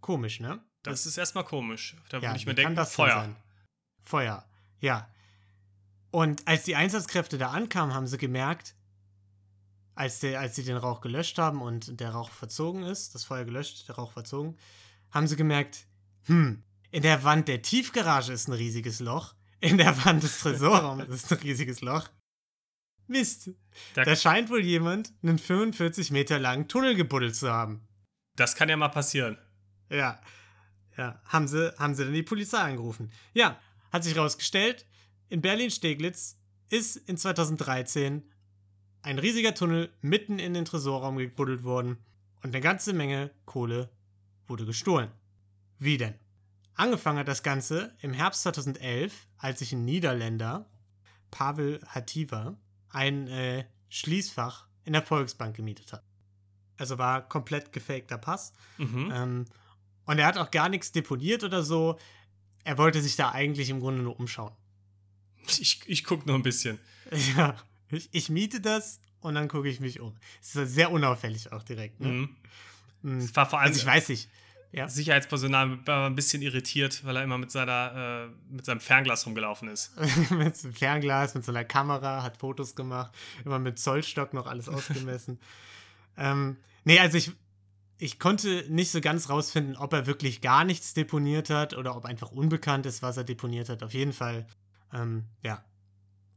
[0.00, 0.62] Komisch, ne?
[0.82, 1.96] Das ist erstmal komisch.
[2.08, 3.14] Da ja, würde ich mir denken, das Feuer.
[3.14, 3.36] sein?
[4.00, 4.46] Feuer,
[4.80, 5.08] ja.
[6.10, 8.74] Und als die Einsatzkräfte da ankamen, haben sie gemerkt,
[9.94, 13.44] als, der, als sie den Rauch gelöscht haben und der Rauch verzogen ist, das Feuer
[13.44, 14.56] gelöscht, der Rauch verzogen,
[15.10, 15.86] haben sie gemerkt,
[16.24, 21.08] hm, in der Wand der Tiefgarage ist ein riesiges Loch, in der Wand des Tresorraums
[21.08, 22.08] ist ein riesiges Loch.
[23.06, 23.50] Mist,
[23.94, 27.86] Da, da scheint wohl jemand einen 45 Meter langen Tunnel gebuddelt zu haben.
[28.36, 29.36] das kann ja mal passieren.
[29.90, 30.20] Ja.
[30.96, 33.10] Ja, haben sie, haben sie dann die Polizei angerufen.
[33.32, 33.58] Ja,
[33.92, 34.86] hat sich rausgestellt,
[35.28, 36.36] in Berlin-Steglitz
[36.68, 38.22] ist in 2013
[39.02, 41.96] ein riesiger Tunnel mitten in den Tresorraum gebuddelt worden
[42.42, 43.90] und eine ganze Menge Kohle
[44.46, 45.10] wurde gestohlen.
[45.78, 46.14] Wie denn?
[46.80, 50.64] Angefangen hat das Ganze im Herbst 2011, als sich ein Niederländer,
[51.30, 52.56] Pavel Hativa,
[52.88, 56.02] ein äh, Schließfach in der Volksbank gemietet hat.
[56.78, 58.54] Also war komplett gefakter Pass.
[58.78, 59.12] Mhm.
[59.14, 59.44] Ähm,
[60.06, 61.98] und er hat auch gar nichts deponiert oder so.
[62.64, 64.54] Er wollte sich da eigentlich im Grunde nur umschauen.
[65.48, 66.78] Ich, ich gucke nur ein bisschen.
[67.36, 67.56] Ja,
[67.90, 70.16] ich, ich miete das und dann gucke ich mich um.
[70.40, 72.00] Es ist sehr unauffällig auch direkt.
[72.00, 72.08] Ne?
[72.08, 72.36] Mhm.
[73.02, 73.36] Mhm.
[73.36, 74.30] War vor allem, Also ich weiß nicht.
[74.72, 74.88] Ja.
[74.88, 79.68] Sicherheitspersonal war ein bisschen irritiert, weil er immer mit, seiner, äh, mit seinem Fernglas rumgelaufen
[79.68, 79.92] ist.
[80.30, 83.12] mit so einem Fernglas, mit so einer Kamera, hat Fotos gemacht,
[83.44, 85.40] immer mit Zollstock noch alles ausgemessen.
[86.16, 87.32] ähm, nee, also ich,
[87.98, 92.04] ich konnte nicht so ganz rausfinden, ob er wirklich gar nichts deponiert hat oder ob
[92.04, 93.82] einfach unbekannt ist, was er deponiert hat.
[93.82, 94.46] Auf jeden Fall,
[94.94, 95.64] ähm, ja,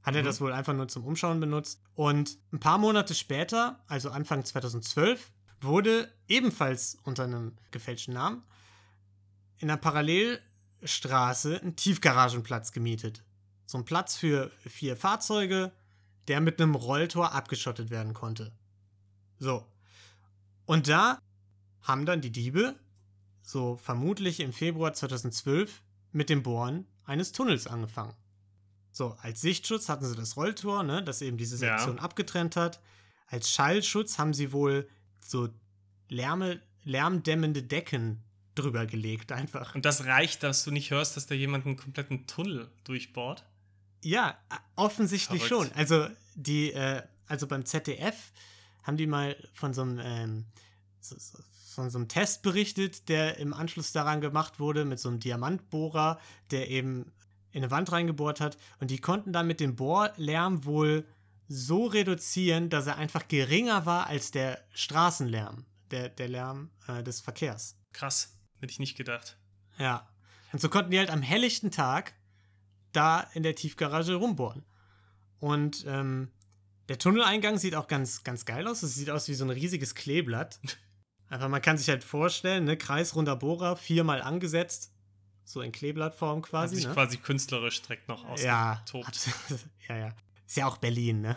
[0.01, 0.25] hat er Mhm.
[0.25, 1.81] das wohl einfach nur zum Umschauen benutzt.
[1.93, 5.31] Und ein paar Monate später, also Anfang 2012,
[5.63, 8.43] wurde ebenfalls unter einem gefälschten Namen
[9.57, 13.23] in einer Parallelstraße ein Tiefgaragenplatz gemietet.
[13.65, 15.71] So ein Platz für vier Fahrzeuge,
[16.27, 18.51] der mit einem Rolltor abgeschottet werden konnte.
[19.39, 19.65] So.
[20.65, 21.19] Und da
[21.81, 22.75] haben dann die Diebe,
[23.41, 28.15] so vermutlich im Februar 2012, mit dem Bohren eines Tunnels angefangen.
[28.91, 31.77] So, als Sichtschutz hatten sie das Rolltor, ne, das eben diese Ja.
[31.77, 32.79] Sektion abgetrennt hat.
[33.27, 34.87] Als Schallschutz haben sie wohl
[35.25, 35.49] so
[36.09, 38.23] Lärme, lärmdämmende Decken
[38.55, 39.75] drüber gelegt, einfach.
[39.75, 43.43] Und das reicht, dass du nicht hörst, dass da jemand einen kompletten Tunnel durchbohrt.
[44.03, 44.37] Ja,
[44.75, 45.69] offensichtlich Verrückt.
[45.69, 45.77] schon.
[45.77, 48.31] Also die, äh, also beim ZDF
[48.83, 50.45] haben die mal von so einem, ähm,
[50.99, 51.39] so, so,
[51.73, 56.19] von so einem Test berichtet, der im Anschluss daran gemacht wurde mit so einem Diamantbohrer,
[56.51, 57.11] der eben
[57.51, 58.57] in eine Wand reingebohrt hat.
[58.79, 61.05] Und die konnten dann mit dem Bohrlärm wohl
[61.53, 67.21] so reduzieren, dass er einfach geringer war als der Straßenlärm, der, der Lärm äh, des
[67.21, 67.77] Verkehrs.
[67.93, 69.37] Krass, hätte ich nicht gedacht.
[69.77, 70.07] Ja.
[70.51, 72.13] Und so konnten die halt am helllichten Tag
[72.91, 74.63] da in der Tiefgarage rumbohren.
[75.39, 76.31] Und ähm,
[76.89, 78.83] der Tunneleingang sieht auch ganz, ganz geil aus.
[78.83, 80.59] Es sieht aus wie so ein riesiges Kleeblatt.
[81.29, 84.91] Einfach, man kann sich halt vorstellen, ne, kreisrunder Bohrer, viermal angesetzt,
[85.43, 86.75] so in Kleeblattform Hat quasi.
[86.75, 86.93] sich Ne?
[86.93, 89.07] quasi künstlerisch direkt noch Ja, ausgetobt.
[89.07, 89.61] absolut.
[89.89, 90.15] ja, ja.
[90.53, 91.35] Ist ja auch Berlin, ne?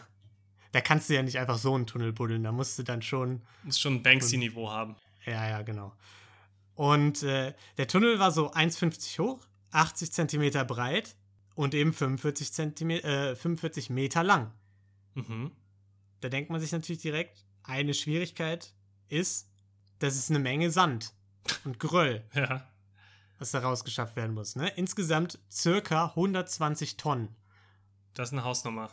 [0.72, 3.40] Da kannst du ja nicht einfach so einen Tunnel buddeln, da musst du dann schon
[3.62, 4.94] Muss schon ein Banksy-Niveau haben.
[5.24, 5.94] Ja, ja, genau.
[6.74, 11.16] Und äh, der Tunnel war so 1,50 hoch, 80 Zentimeter breit
[11.54, 14.52] und eben 45, Zentimeter, äh, 45 Meter lang.
[15.14, 15.50] Mhm.
[16.20, 18.74] Da denkt man sich natürlich direkt, eine Schwierigkeit
[19.08, 19.48] ist,
[19.98, 21.14] dass es eine Menge Sand
[21.64, 22.68] und Geröll, Ja.
[23.38, 24.56] was da rausgeschafft werden muss.
[24.56, 24.68] Ne?
[24.76, 27.34] Insgesamt circa 120 Tonnen
[28.12, 28.90] Das ist eine Hausnummer.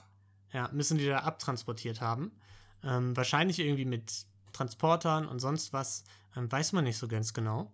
[0.53, 2.31] Ja, müssen die da abtransportiert haben.
[2.83, 6.03] Ähm, wahrscheinlich irgendwie mit Transportern und sonst was.
[6.35, 7.73] Ähm, weiß man nicht so ganz genau.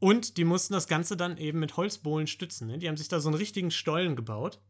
[0.00, 2.68] Und die mussten das Ganze dann eben mit Holzbohlen stützen.
[2.68, 2.78] Ne?
[2.78, 4.60] Die haben sich da so einen richtigen Stollen gebaut.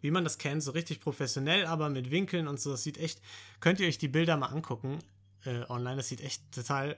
[0.00, 2.70] Wie man das kennt, so richtig professionell, aber mit Winkeln und so.
[2.70, 3.20] Das sieht echt.
[3.60, 4.98] Könnt ihr euch die Bilder mal angucken
[5.44, 5.96] äh, online?
[5.96, 6.96] Das sieht echt total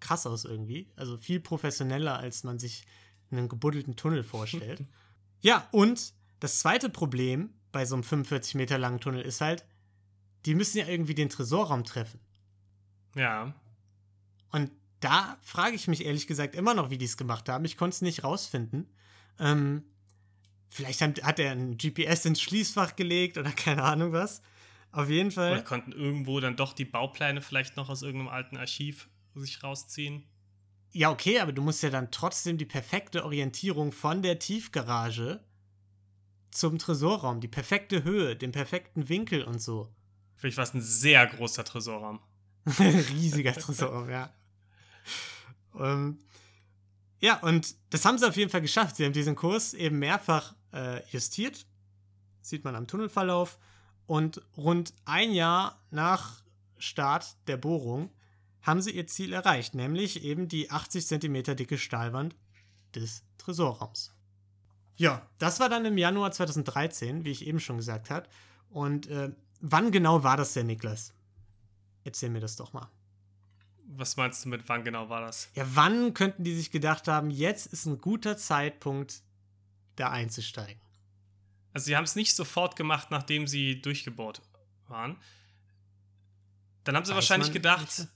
[0.00, 0.90] krass aus irgendwie.
[0.96, 2.84] Also viel professioneller, als man sich
[3.30, 4.84] einen gebuddelten Tunnel vorstellt.
[5.40, 9.64] ja, und das zweite Problem bei so einem 45 Meter langen Tunnel ist halt,
[10.44, 12.20] die müssen ja irgendwie den Tresorraum treffen.
[13.14, 13.54] Ja.
[14.50, 17.64] Und da frage ich mich ehrlich gesagt immer noch, wie die es gemacht haben.
[17.64, 18.86] Ich konnte es nicht rausfinden.
[19.38, 19.84] Ähm,
[20.68, 24.42] vielleicht hat, hat er ein GPS ins Schließfach gelegt oder keine Ahnung was.
[24.92, 25.64] Auf jeden Oder Fall.
[25.64, 30.24] konnten irgendwo dann doch die Baupläne vielleicht noch aus irgendeinem alten Archiv sich rausziehen.
[30.92, 35.42] Ja, okay, aber du musst ja dann trotzdem die perfekte Orientierung von der Tiefgarage
[36.52, 39.92] zum Tresorraum, die perfekte Höhe, den perfekten Winkel und so.
[40.36, 42.20] Vielleicht war es ein sehr großer Tresorraum.
[42.78, 44.32] Riesiger Tresorraum, ja.
[45.78, 46.18] Ähm,
[47.20, 48.96] ja, und das haben sie auf jeden Fall geschafft.
[48.96, 51.66] Sie haben diesen Kurs eben mehrfach äh, justiert.
[52.40, 53.58] Sieht man am Tunnelverlauf.
[54.06, 56.42] Und rund ein Jahr nach
[56.78, 58.10] Start der Bohrung
[58.62, 62.34] haben sie ihr Ziel erreicht, nämlich eben die 80 Zentimeter dicke Stahlwand
[62.94, 64.12] des Tresorraums.
[64.96, 68.28] Ja, das war dann im Januar 2013, wie ich eben schon gesagt habe.
[68.70, 71.12] Und äh, wann genau war das denn, Niklas?
[72.04, 72.88] Erzähl mir das doch mal.
[73.94, 75.48] Was meinst du mit wann genau war das?
[75.54, 79.22] Ja, wann könnten die sich gedacht haben, jetzt ist ein guter Zeitpunkt,
[79.96, 80.80] da einzusteigen?
[81.74, 84.42] Also sie haben es nicht sofort gemacht, nachdem sie durchgebohrt
[84.88, 85.16] waren.
[86.84, 88.08] Dann haben sie Weiß wahrscheinlich gedacht, nicht.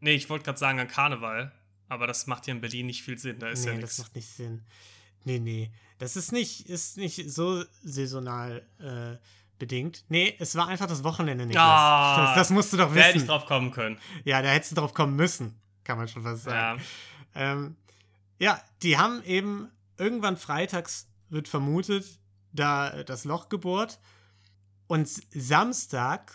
[0.00, 1.52] nee, ich wollte gerade sagen an Karneval,
[1.88, 3.98] aber das macht hier in Berlin nicht viel Sinn, da ist nee, ja das nichts.
[3.98, 4.64] macht nicht Sinn.
[5.26, 5.72] Nee, nee.
[5.98, 9.16] Das ist nicht, ist nicht so saisonal äh,
[9.58, 10.04] bedingt.
[10.08, 11.64] Nee, es war einfach das Wochenende, Niklas.
[11.66, 13.26] Ah, das, das musst du doch Da hätte ich wissen.
[13.26, 13.98] drauf kommen können.
[14.24, 16.80] Ja, da hättest du drauf kommen müssen, kann man schon fast sagen.
[17.34, 17.52] Ja.
[17.52, 17.76] Ähm,
[18.38, 19.68] ja, die haben eben
[19.98, 22.20] irgendwann freitags, wird vermutet,
[22.52, 23.98] da das Loch gebohrt.
[24.86, 26.32] Und Samstag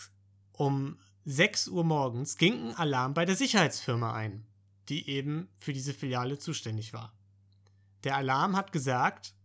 [0.51, 4.45] um 6 Uhr morgens ging ein Alarm bei der Sicherheitsfirma ein,
[4.89, 7.13] die eben für diese Filiale zuständig war.
[8.03, 9.35] Der Alarm hat gesagt,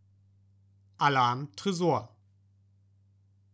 [0.99, 2.17] Alarm Tresor.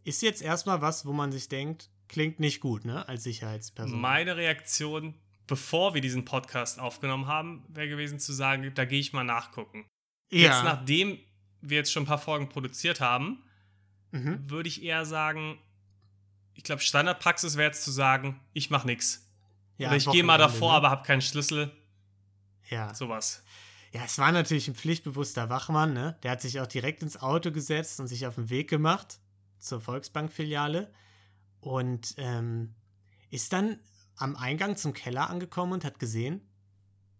[0.04, 4.00] Ist jetzt erstmal was, wo man sich denkt, klingt nicht gut, ne, als Sicherheitsperson.
[4.00, 5.14] Meine Reaktion,
[5.46, 9.86] bevor wir diesen Podcast aufgenommen haben, wäre gewesen zu sagen, da gehe ich mal nachgucken.
[10.30, 10.48] Ja.
[10.48, 11.18] Jetzt, nachdem
[11.60, 13.44] wir jetzt schon ein paar Folgen produziert haben,
[14.10, 14.48] mhm.
[14.50, 15.58] würde ich eher sagen,
[16.54, 19.30] ich glaube, Standardpraxis wäre jetzt zu sagen, ich mache nichts.
[19.78, 20.76] ja Oder ich gehe mal davor, ne?
[20.76, 21.72] aber habe keinen Schlüssel.
[22.68, 22.94] Ja.
[22.94, 23.42] Sowas.
[23.92, 26.16] Ja, es war natürlich ein pflichtbewusster Wachmann, ne?
[26.22, 29.18] Der hat sich auch direkt ins Auto gesetzt und sich auf den Weg gemacht
[29.58, 30.92] zur Volksbank-Filiale
[31.60, 32.74] und ähm,
[33.30, 33.78] ist dann
[34.16, 36.40] am Eingang zum Keller angekommen und hat gesehen,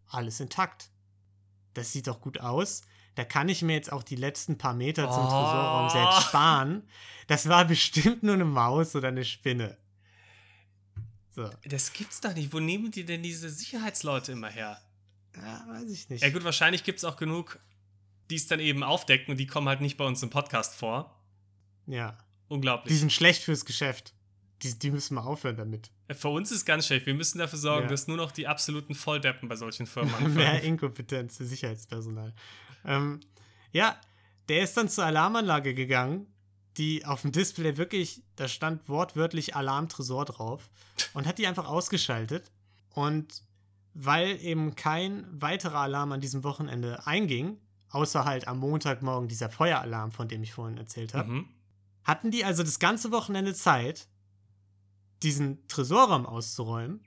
[0.09, 0.91] alles intakt.
[1.75, 2.83] Das sieht doch gut aus.
[3.15, 5.29] Da kann ich mir jetzt auch die letzten paar Meter zum Oh.
[5.29, 6.89] Tresorraum selbst sparen.
[7.27, 9.77] Das war bestimmt nur eine Maus oder eine Spinne.
[11.35, 12.53] So, Das gibt's doch nicht.
[12.53, 14.81] Wo nehmen die denn diese Sicherheitsleute immer her?
[15.37, 16.23] Ja, weiß ich nicht.
[16.23, 17.59] Ja, gut, wahrscheinlich gibt es auch genug,
[18.31, 21.19] die es dann eben aufdecken und die kommen halt nicht bei uns im Podcast vor.
[21.87, 22.17] Ja.
[22.49, 22.93] Unglaublich.
[22.93, 24.15] Die sind schlecht fürs Geschäft.
[24.63, 25.91] Die, die müssen mal aufhören damit.
[26.13, 27.07] Für uns ist ganz schlecht.
[27.07, 27.91] Wir müssen dafür sorgen, Ja.
[27.91, 30.63] dass nur noch die absoluten Volldeppen bei solchen Firmen Mehr anfangen.
[30.65, 32.33] Inkompetenz für Sicherheitspersonal.
[32.85, 33.21] Ähm,
[33.73, 33.99] ja,
[34.49, 36.27] der ist dann zur Alarmanlage gegangen,
[36.77, 40.71] die auf dem Display wirklich, da stand wortwörtlich Alarmtresor drauf
[41.15, 42.51] und hat die einfach ausgeschaltet.
[42.91, 43.43] Und
[43.95, 47.59] weil eben kein weiterer Alarm an diesem Wochenende einging,
[47.91, 51.49] außer halt am Montagmorgen dieser Feueralarm, von dem ich vorhin erzählt habe, mhm.
[52.05, 54.09] hatten die also das ganze Wochenende Zeit,
[55.23, 57.05] diesen Tresorraum auszuräumen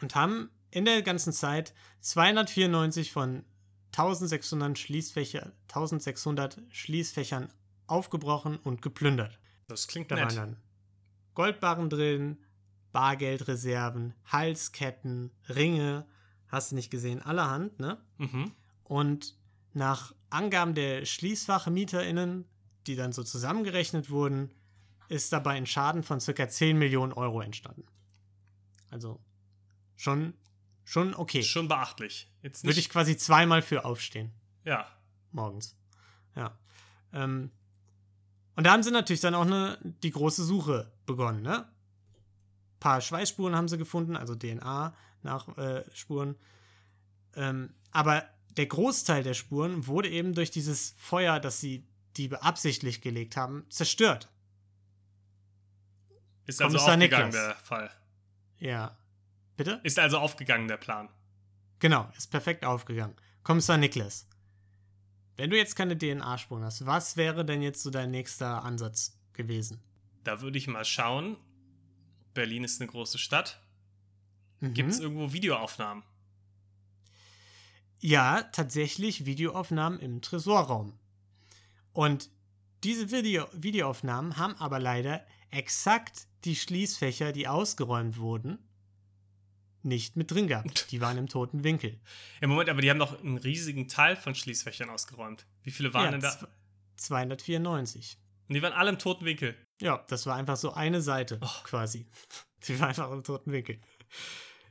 [0.00, 3.44] und haben in der ganzen Zeit 294 von
[3.92, 7.52] 1600 Schließfächer, 1600 Schließfächern
[7.86, 9.40] aufgebrochen und geplündert.
[9.66, 10.36] Das klingt Da waren nett.
[10.36, 10.56] dann
[11.34, 12.38] Goldbarren drin,
[12.92, 16.06] Bargeldreserven, Halsketten, Ringe,
[16.48, 17.98] hast du nicht gesehen, allerhand, ne?
[18.18, 18.52] Mhm.
[18.84, 19.36] Und
[19.74, 22.46] nach Angaben der SchließfachmieterInnen,
[22.86, 24.50] die dann so zusammengerechnet wurden,
[25.08, 27.84] ist dabei ein Schaden von circa 10 Millionen Euro entstanden.
[28.90, 29.20] Also
[29.96, 30.34] schon,
[30.84, 31.42] schon okay.
[31.42, 32.30] Schon beachtlich.
[32.42, 34.32] Jetzt Würde ich quasi zweimal für aufstehen,
[34.64, 34.86] ja.
[35.32, 35.76] morgens.
[36.34, 36.58] Ja.
[37.12, 37.50] Ähm,
[38.54, 41.58] und da haben sie natürlich dann auch eine, die große Suche begonnen, ne?
[41.58, 44.34] Ein paar Schweißspuren haben sie gefunden, also
[45.28, 46.36] DNA-Nachspuren.
[47.36, 53.00] ähm, aber der Großteil der Spuren wurde eben durch dieses Feuer, das sie die beabsichtlich
[53.00, 54.28] gelegt haben, zerstört.
[56.46, 57.46] Ist also Kommissar aufgegangen, Niklas.
[57.46, 57.90] der Fall.
[58.58, 58.98] Ja.
[59.56, 59.80] Bitte?
[59.84, 61.08] Ist also aufgegangen, der Plan.
[61.78, 63.14] Genau, ist perfekt aufgegangen.
[63.44, 64.26] Kommissar Niklas.
[65.36, 69.80] Wenn du jetzt keine DNA-Spuren hast, was wäre denn jetzt so dein nächster Ansatz gewesen?
[70.24, 71.36] Da würde ich mal schauen.
[72.34, 73.60] Berlin ist eine große Stadt.
[74.60, 74.74] Mhm.
[74.74, 76.02] Gibt es irgendwo Videoaufnahmen?
[78.00, 80.98] Ja, tatsächlich Videoaufnahmen im Tresorraum.
[81.92, 82.30] Und
[82.84, 88.58] diese Video Videoaufnahmen haben aber leider exakt die Schließfächer, die ausgeräumt wurden,
[89.82, 90.86] nicht mit drin gehabt.
[90.92, 91.98] Die waren im toten Winkel.
[92.40, 95.46] Im Moment, aber die haben doch einen riesigen Teil von Schließfächern ausgeräumt.
[95.62, 96.30] Wie viele waren ja, denn da?
[96.30, 96.48] zw-
[96.96, 98.18] 294.
[98.48, 99.56] Und die waren alle im toten Winkel.
[99.80, 101.48] Ja, das war einfach so eine Seite Oh.
[101.64, 102.06] quasi.
[102.66, 103.80] Die war einfach im toten Winkel.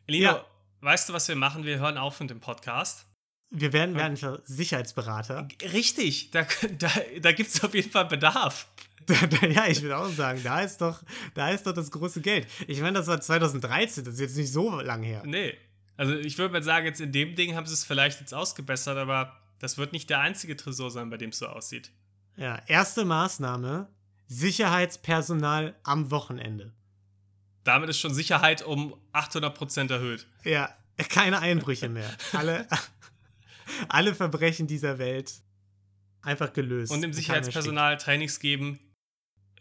[0.08, 0.46] Lino, Ja.
[0.82, 1.64] weißt du, was wir machen?
[1.66, 3.06] Wir hören auf mit dem Podcast.
[3.50, 5.48] Wir werden, werden einfach Sicherheitsberater.
[5.74, 6.46] Richtig, da,
[6.78, 6.90] da,
[7.22, 8.68] da gibt es auf jeden Fall Bedarf.
[9.08, 11.02] Da- da- ja, ich würde auch sagen, da ist doch,
[11.34, 12.46] da ist doch das große Geld.
[12.68, 15.24] Ich meine, das war 2013, das ist jetzt nicht so lang her.
[15.26, 15.54] Nee.
[15.96, 18.98] Also ich würde mal sagen, jetzt in dem Ding haben sie es vielleicht jetzt ausgebessert,
[18.98, 21.90] aber das wird nicht der einzige Tresor sein, bei dem es so aussieht.
[22.36, 23.88] Ja, erste Maßnahme:
[24.28, 26.74] Sicherheitspersonal am Wochenende.
[27.68, 30.26] Damit ist schon Sicherheit um 800% erhöht.
[30.44, 30.74] Ja,
[31.10, 32.10] keine Einbrüche mehr.
[32.32, 32.68] Alle,
[33.90, 35.34] alle Verbrechen dieser Welt
[36.22, 36.92] einfach gelöst.
[36.92, 38.80] Und dem Sicherheitspersonal Trainings geben,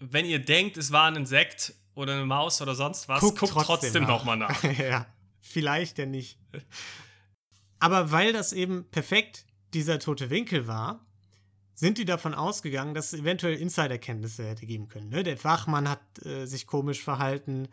[0.01, 3.53] wenn ihr denkt, es war ein Insekt oder eine Maus oder sonst was, Guckt guckt,
[3.53, 4.09] trotzdem trotzdem, nach.
[4.09, 4.63] noch mal nach.
[4.79, 5.07] ja,
[5.41, 6.39] vielleicht ja nicht.
[7.79, 11.05] Aber weil das eben perfekt dieser tote Winkel war,
[11.75, 15.11] sind die davon ausgegangen, dass es eventuell Insiderkenntnisse hätte geben können.
[15.11, 15.23] Ne?
[15.23, 17.69] Der Fachmann hat äh, sich komisch verhalten.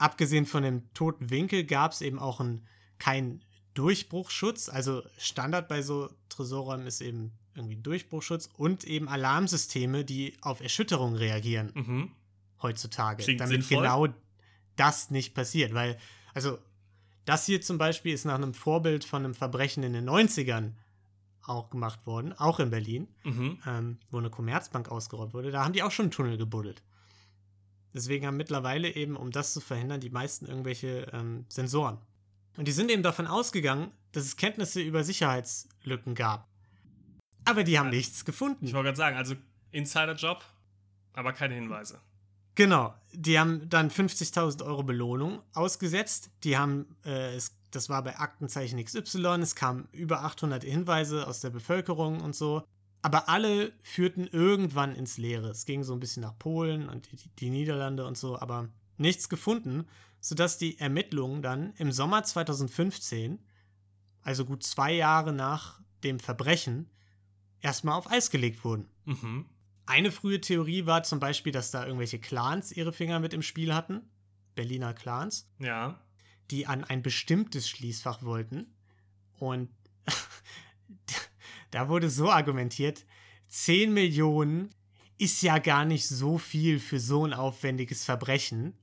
[0.00, 2.66] Abgesehen von dem toten Winkel gab es eben auch ein,
[2.98, 3.44] keinen
[3.74, 4.68] Durchbruchschutz.
[4.70, 11.16] Also Standard bei so Tresorräumen ist eben irgendwie Durchbruchschutz und eben Alarmsysteme, die auf Erschütterung
[11.16, 12.12] reagieren Mhm.
[12.62, 13.82] heutzutage, Klingt damit sinnvoll.
[13.82, 14.06] genau
[14.76, 15.74] das nicht passiert.
[15.74, 15.98] Weil,
[16.32, 16.56] also,
[17.26, 20.72] das hier zum Beispiel ist nach einem Vorbild von einem Verbrechen in den 90ern
[21.42, 23.58] auch gemacht worden, auch in Berlin, Mhm.
[23.66, 25.50] ähm, wo eine Commerzbank ausgeraubt wurde.
[25.50, 26.82] Da haben die auch schon einen Tunnel gebuddelt.
[27.94, 31.98] Deswegen haben mittlerweile eben, um das zu verhindern, die meisten irgendwelche ähm, Sensoren.
[32.56, 36.48] Und die sind eben davon ausgegangen, dass es Kenntnisse über Sicherheitslücken gab.
[37.44, 37.92] Aber die haben Ja.
[37.96, 38.66] nichts gefunden.
[38.66, 39.34] Ich wollte gerade sagen, also
[39.72, 40.44] Insiderjob,
[41.14, 42.00] aber keine Hinweise.
[42.54, 46.30] Genau, die haben dann 50.000 Euro Belohnung ausgesetzt.
[46.44, 51.40] Die haben, äh, es das war bei Aktenzeichen XY, es kamen über 800 Hinweise aus
[51.40, 52.64] der Bevölkerung und so.
[53.02, 55.48] Aber alle führten irgendwann ins Leere.
[55.48, 59.28] Es ging so ein bisschen nach Polen und die, die Niederlande und so, aber nichts
[59.28, 59.86] gefunden,
[60.20, 63.38] sodass die Ermittlungen dann im Sommer 2015,
[64.22, 66.90] also gut zwei Jahre nach dem Verbrechen,
[67.60, 68.88] erstmal auf Eis gelegt wurden.
[69.06, 69.46] Mhm.
[69.86, 73.74] Eine frühe Theorie war zum Beispiel, dass da irgendwelche Clans ihre Finger mit im Spiel
[73.74, 74.02] hatten.
[74.54, 75.50] Berliner Clans.
[75.58, 76.00] Ja.
[76.50, 78.74] Die an ein bestimmtes Schließfach wollten.
[79.38, 79.70] Und
[81.70, 83.04] da wurde so argumentiert,
[83.48, 84.70] 10 Millionen
[85.18, 88.74] ist ja gar nicht so viel für so ein aufwendiges Verbrechen.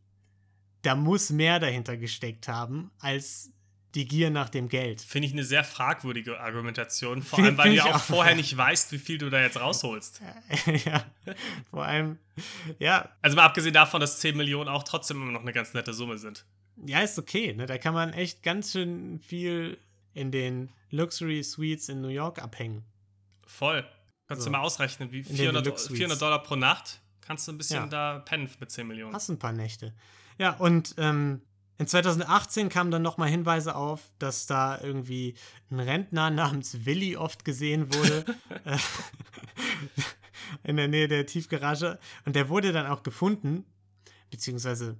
[0.83, 3.51] Da muss mehr dahinter gesteckt haben, als
[3.95, 5.01] die Gier nach dem Geld.
[5.01, 8.01] Finde ich eine sehr fragwürdige Argumentation, vor allem weil du ja auch auch.
[8.01, 10.21] vorher nicht weißt, wie viel du da jetzt rausholst.
[10.85, 11.03] ja,
[11.69, 12.19] vor allem,
[12.77, 15.93] ja, Also mal abgesehen davon, dass 10 Millionen auch trotzdem immer noch eine ganz nette
[15.93, 16.45] Summe sind.
[16.85, 17.53] ja, ist okay.
[17.53, 17.65] Ne?
[17.65, 19.79] Da kann man echt ganz schön viel
[20.17, 22.83] in den Luxury Suites in New York abhängen.
[23.45, 23.85] Voll.
[24.27, 24.49] Kannst So.
[24.49, 25.97] du mal ausrechnen, wie den 400, Deluxe Suites.
[25.97, 27.87] 400 Dollar pro Nacht kannst du ein bisschen Ja.
[27.87, 29.13] da pennen mit 10 Millionen.
[29.13, 29.93] Hast ein paar Nächte.
[30.37, 31.41] Ja, und ähm,
[31.77, 35.35] in 2018 kamen dann nochmal Hinweise auf, dass da irgendwie
[35.69, 38.25] ein Rentner namens Willi oft gesehen wurde.
[38.65, 38.77] äh,
[40.63, 41.99] in der Nähe der Tiefgarage.
[42.25, 43.65] Und der wurde dann auch gefunden,
[44.29, 44.97] beziehungsweise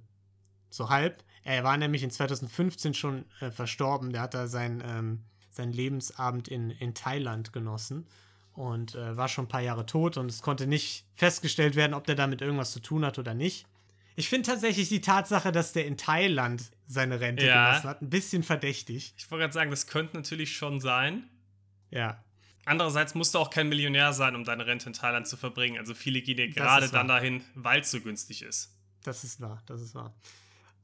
[0.70, 1.22] so halb.
[1.48, 4.12] Er war nämlich in 2015 schon äh, verstorben.
[4.12, 8.06] Der hat da sein, ähm, seinen Lebensabend in, in Thailand genossen
[8.52, 12.04] und äh, war schon ein paar Jahre tot und es konnte nicht festgestellt werden, ob
[12.06, 13.66] der damit irgendwas zu tun hat oder nicht.
[14.14, 17.70] Ich finde tatsächlich die Tatsache, dass der in Thailand seine Rente Ja.
[17.70, 19.14] genossen hat, ein bisschen verdächtig.
[19.16, 21.30] Ich wollte gerade sagen, das könnte natürlich schon sein.
[21.90, 22.22] Ja,
[22.66, 25.78] Andererseits musst du auch kein Millionär sein, um deine Rente in Thailand zu verbringen.
[25.78, 28.76] Also viele gehen ja gerade dann dahin, weil es so günstig ist.
[29.04, 30.14] das ist wahr, das ist wahr.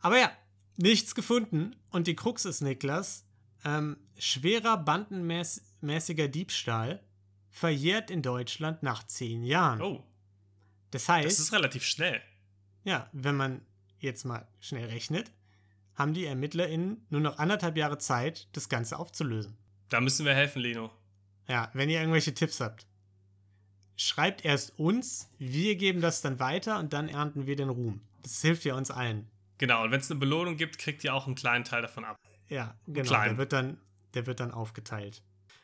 [0.01, 0.33] Aber ja,
[0.77, 1.77] nichts gefunden.
[1.91, 3.25] Und die Krux ist, Niklas,
[3.65, 7.03] ähm, schwerer bandenmäßiger Diebstahl
[7.51, 9.81] verjährt in Deutschland nach zehn Jahren.
[9.81, 10.05] Oh,
[10.91, 12.21] das das heißt, ist relativ schnell.
[12.85, 13.61] ja, wenn man
[13.99, 15.33] jetzt mal schnell rechnet,
[15.95, 19.57] haben die ErmittlerInnen nur noch anderthalb Jahre Zeit, das Ganze aufzulösen.
[19.89, 20.91] Da müssen wir helfen, Lino.
[21.49, 22.87] Ja, wenn ihr irgendwelche Tipps habt,
[23.97, 28.01] schreibt erst uns, wir geben das dann weiter und dann ernten wir den Ruhm.
[28.23, 29.29] Das hilft ja uns allen.
[29.59, 32.17] Genau, und wenn es eine Belohnung gibt, kriegt ihr auch einen kleinen Teil davon ab.
[32.49, 33.09] Ja, genau.
[33.09, 33.31] Klein.
[33.31, 33.79] Der wird, dann,
[34.15, 35.23] der wird dann aufgeteilt.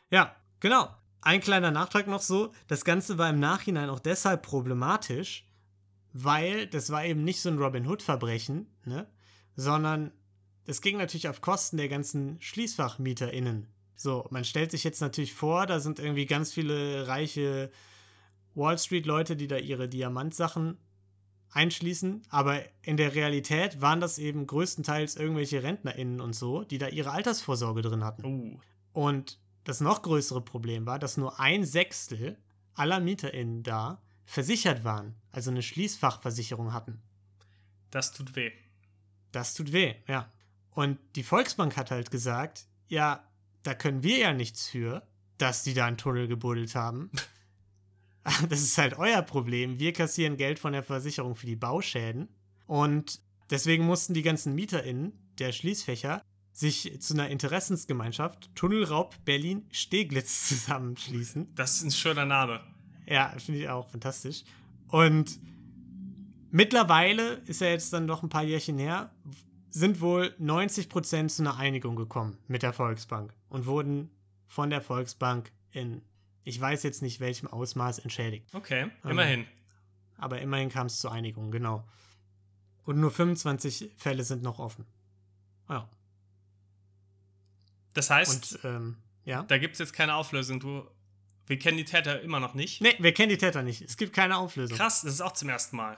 [0.09, 0.89] Ja, genau.
[1.21, 2.51] Ein kleiner Nachtrag noch so.
[2.67, 5.45] Das Ganze war im Nachhinein auch deshalb problematisch,
[6.13, 9.07] weil das war eben nicht so ein Robin Hood-Verbrechen, ne?
[9.55, 10.11] sondern
[10.65, 13.67] es ging natürlich auf Kosten der ganzen SchließfachmieterInnen.
[13.95, 17.71] So, man stellt sich jetzt natürlich vor, da sind irgendwie ganz viele reiche
[18.55, 20.77] Wall Street-Leute, die da ihre Diamantsachen
[21.51, 26.87] einschließen, aber in der Realität waren das eben größtenteils irgendwelche RentnerInnen und so, die da
[26.87, 28.25] ihre Altersvorsorge drin hatten.
[28.25, 28.59] Uh,
[28.93, 32.37] Und das noch größere Problem war, dass nur ein Sechstel
[32.73, 37.01] aller MieterInnen da versichert waren, also eine Schließfachversicherung hatten.
[37.89, 38.51] das tut weh.
[39.31, 40.31] Das tut weh, ja.
[40.71, 43.23] Und die Volksbank hat halt gesagt, ja,
[43.63, 45.05] da können wir ja nichts für,
[45.37, 47.11] dass die da einen Tunnel gebuddelt haben.
[48.49, 49.79] Das ist halt euer Problem.
[49.79, 52.29] Wir kassieren Geld von der Versicherung für die Bauschäden.
[52.67, 56.21] Und deswegen mussten die ganzen MieterInnen der Schließfächer
[56.53, 61.53] sich zu einer Interessensgemeinschaft Tunnelraub Berlin Steglitz zusammenschließen.
[61.55, 62.61] Das ist ein schöner Name.
[63.07, 64.43] Ja, finde ich auch fantastisch.
[64.87, 65.39] Und
[66.51, 69.11] mittlerweile ist ja jetzt dann noch ein paar Jährchen her,
[69.69, 74.11] sind wohl 90% zu einer Einigung gekommen mit der Volksbank und wurden
[74.47, 76.01] von der Volksbank in,
[76.43, 78.53] ich weiß jetzt nicht welchem Ausmaß entschädigt.
[78.53, 79.47] Okay, Ähm, immerhin.
[80.17, 81.87] Aber immerhin kam es zur Einigung, genau.
[82.83, 84.85] Und nur 25 Fälle sind noch offen.
[85.69, 85.87] Ja.
[87.93, 89.43] Das heißt, Und ähm, ja.
[89.43, 90.59] da gibt es jetzt keine Auflösung.
[90.59, 90.87] Du,
[91.47, 92.81] wir kennen die Täter immer noch nicht.
[92.81, 93.81] Nee, wir kennen die Täter nicht.
[93.81, 94.77] Es gibt keine Auflösung.
[94.77, 95.97] Krass, das ist auch zum ersten Mal.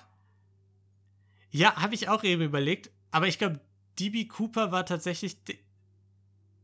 [1.52, 2.90] Ja, habe ich auch eben überlegt.
[3.12, 3.60] Aber ich glaube,
[4.00, 5.38] DB Cooper war tatsächlich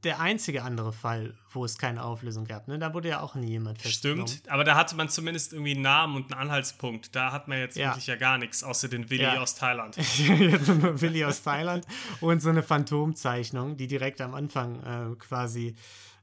[0.04, 2.68] der einzige andere Fall, wo es keine Auflösung gab.
[2.68, 2.80] Ne?
[2.80, 4.28] Da wurde ja auch nie jemand festgenommen.
[4.28, 7.16] Stimmt, aber da hatte man zumindest irgendwie einen Namen und einen Anhaltspunkt.
[7.16, 7.90] Da hat man jetzt Ja.
[7.90, 9.42] wirklich ja gar nichts, außer den Willi Ja.
[9.42, 9.98] aus Thailand.
[11.02, 11.86] Willi aus Thailand
[12.22, 15.76] und so eine Phantomzeichnung, die direkt am Anfang äh, quasi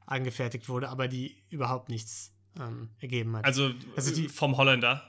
[0.06, 3.44] angefertigt wurde, aber die überhaupt nichts ähm, ergeben hat.
[3.44, 5.02] Also, Also die- vom Holländer.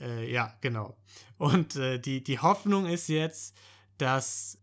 [0.00, 0.96] Äh, ja, genau.
[1.38, 3.56] Und äh, die, die Hoffnung ist jetzt,
[3.98, 4.58] dass,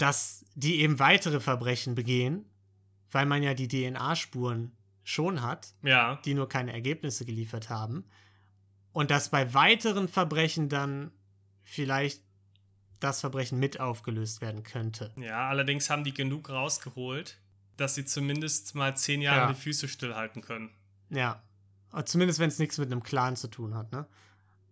[0.00, 2.44] dass die eben weitere Verbrechen begehen,
[3.10, 4.72] weil man ja die DNA-Spuren
[5.04, 8.04] schon hat, Ja, die nur keine Ergebnisse geliefert haben.
[8.92, 11.10] Und dass bei weiteren Verbrechen dann
[11.62, 12.22] vielleicht
[13.00, 15.12] das Verbrechen mit aufgelöst werden könnte.
[15.16, 17.38] Ja, allerdings haben die genug rausgeholt,
[17.76, 19.48] dass sie zumindest mal zehn Jahre Ja.
[19.48, 20.70] die Füße stillhalten können.
[21.08, 21.42] Ja.
[22.04, 24.06] Zumindest wenn es nichts mit einem Clan zu tun hat, ne?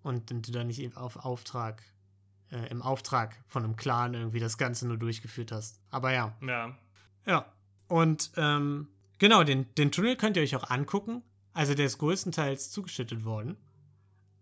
[0.03, 1.83] Und, und du da nicht auf Auftrag,
[2.51, 5.80] äh, im Auftrag von einem Clan irgendwie das Ganze nur durchgeführt hast.
[5.90, 6.36] Aber ja.
[6.42, 6.76] Ja.
[7.26, 7.53] Ja.
[7.88, 8.88] Und ähm,
[9.18, 11.22] genau, den, den Tunnel könnt ihr euch auch angucken.
[11.53, 13.57] Also der ist größtenteils zugeschüttet worden.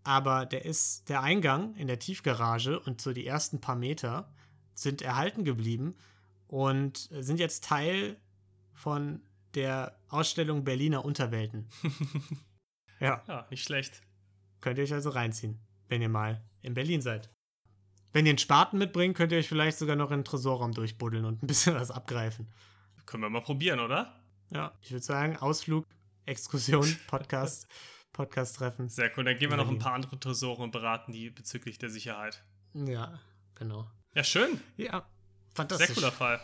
[0.03, 4.31] Aber der ist, der Eingang in der Tiefgarage und so die ersten paar Meter
[4.73, 5.95] sind erhalten geblieben
[6.47, 8.15] und sind jetzt Teil
[8.73, 9.21] von
[9.55, 11.67] der Ausstellung Berliner Unterwelten.
[12.99, 14.01] ja, Ja, nicht schlecht.
[14.61, 17.29] könnt ihr euch also reinziehen, wenn ihr mal in Berlin seid.
[18.13, 21.25] Wenn ihr einen Spaten mitbringt, könnt ihr euch vielleicht sogar noch in den Tresorraum durchbuddeln
[21.25, 22.47] und ein bisschen was abgreifen.
[23.05, 24.19] Können wir mal probieren, oder?
[24.49, 25.85] Ja, ich würde sagen, Ausflug,
[26.25, 27.67] Exkursion, Podcast,
[28.13, 28.89] Podcast-Treffen.
[28.89, 29.23] Sehr cool.
[29.25, 32.43] Dann gehen wir noch ein paar andere Tresore und beraten die bezüglich der Sicherheit.
[32.73, 33.19] Ja,
[33.55, 33.89] genau.
[34.13, 34.59] Ja, schön.
[34.77, 35.03] Ja, Sehr
[35.53, 35.95] fantastisch.
[35.95, 36.39] cooler Fall.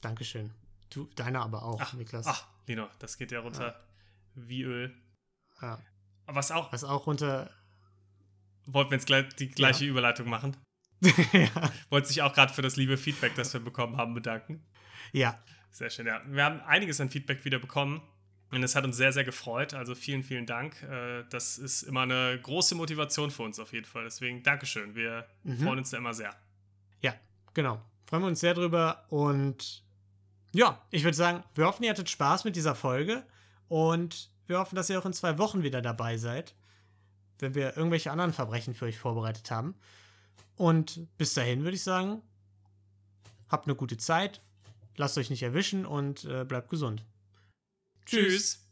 [0.00, 0.50] Dankeschön.
[0.90, 2.26] Du, deiner aber auch, Ach, Niklas.
[2.26, 3.78] ach, Lino, das geht ja runter
[4.34, 4.94] wie Öl.
[5.60, 5.78] Ja.
[6.26, 7.50] Was auch, Was auch runter.
[8.66, 10.56] wollten wir jetzt gleich die gleiche Überleitung machen?
[11.32, 11.70] ja.
[11.90, 14.64] Wollte sich auch gerade für das liebe Feedback, das wir bekommen haben, bedanken.
[15.12, 15.38] ja,
[15.70, 16.20] Sehr schön, ja.
[16.26, 18.00] Wir haben einiges an Feedback wieder bekommen
[18.50, 19.74] und es hat uns sehr, sehr gefreut.
[19.74, 20.82] Also vielen, vielen Dank.
[20.82, 24.04] Äh, Das ist immer eine große Motivation für uns auf jeden Fall.
[24.04, 24.94] Deswegen Dankeschön.
[24.94, 25.58] Wir Mhm.
[25.58, 26.34] freuen uns da immer sehr.
[27.00, 27.14] ja,
[27.54, 27.80] genau.
[28.06, 29.84] Freuen wir uns sehr drüber und
[30.52, 33.22] ja, ich würde sagen, wir hoffen, ihr hattet Spaß mit dieser Folge
[33.68, 36.54] und wir hoffen, dass ihr auch in zwei Wochen wieder dabei seid,
[37.38, 39.74] wenn wir irgendwelche anderen Verbrechen für euch vorbereitet haben.
[40.58, 42.20] Und bis dahin würde ich sagen,
[43.48, 44.42] habt eine gute Zeit,
[44.96, 47.04] lasst euch nicht erwischen und äh, bleibt gesund.
[48.04, 48.67] Tschüss.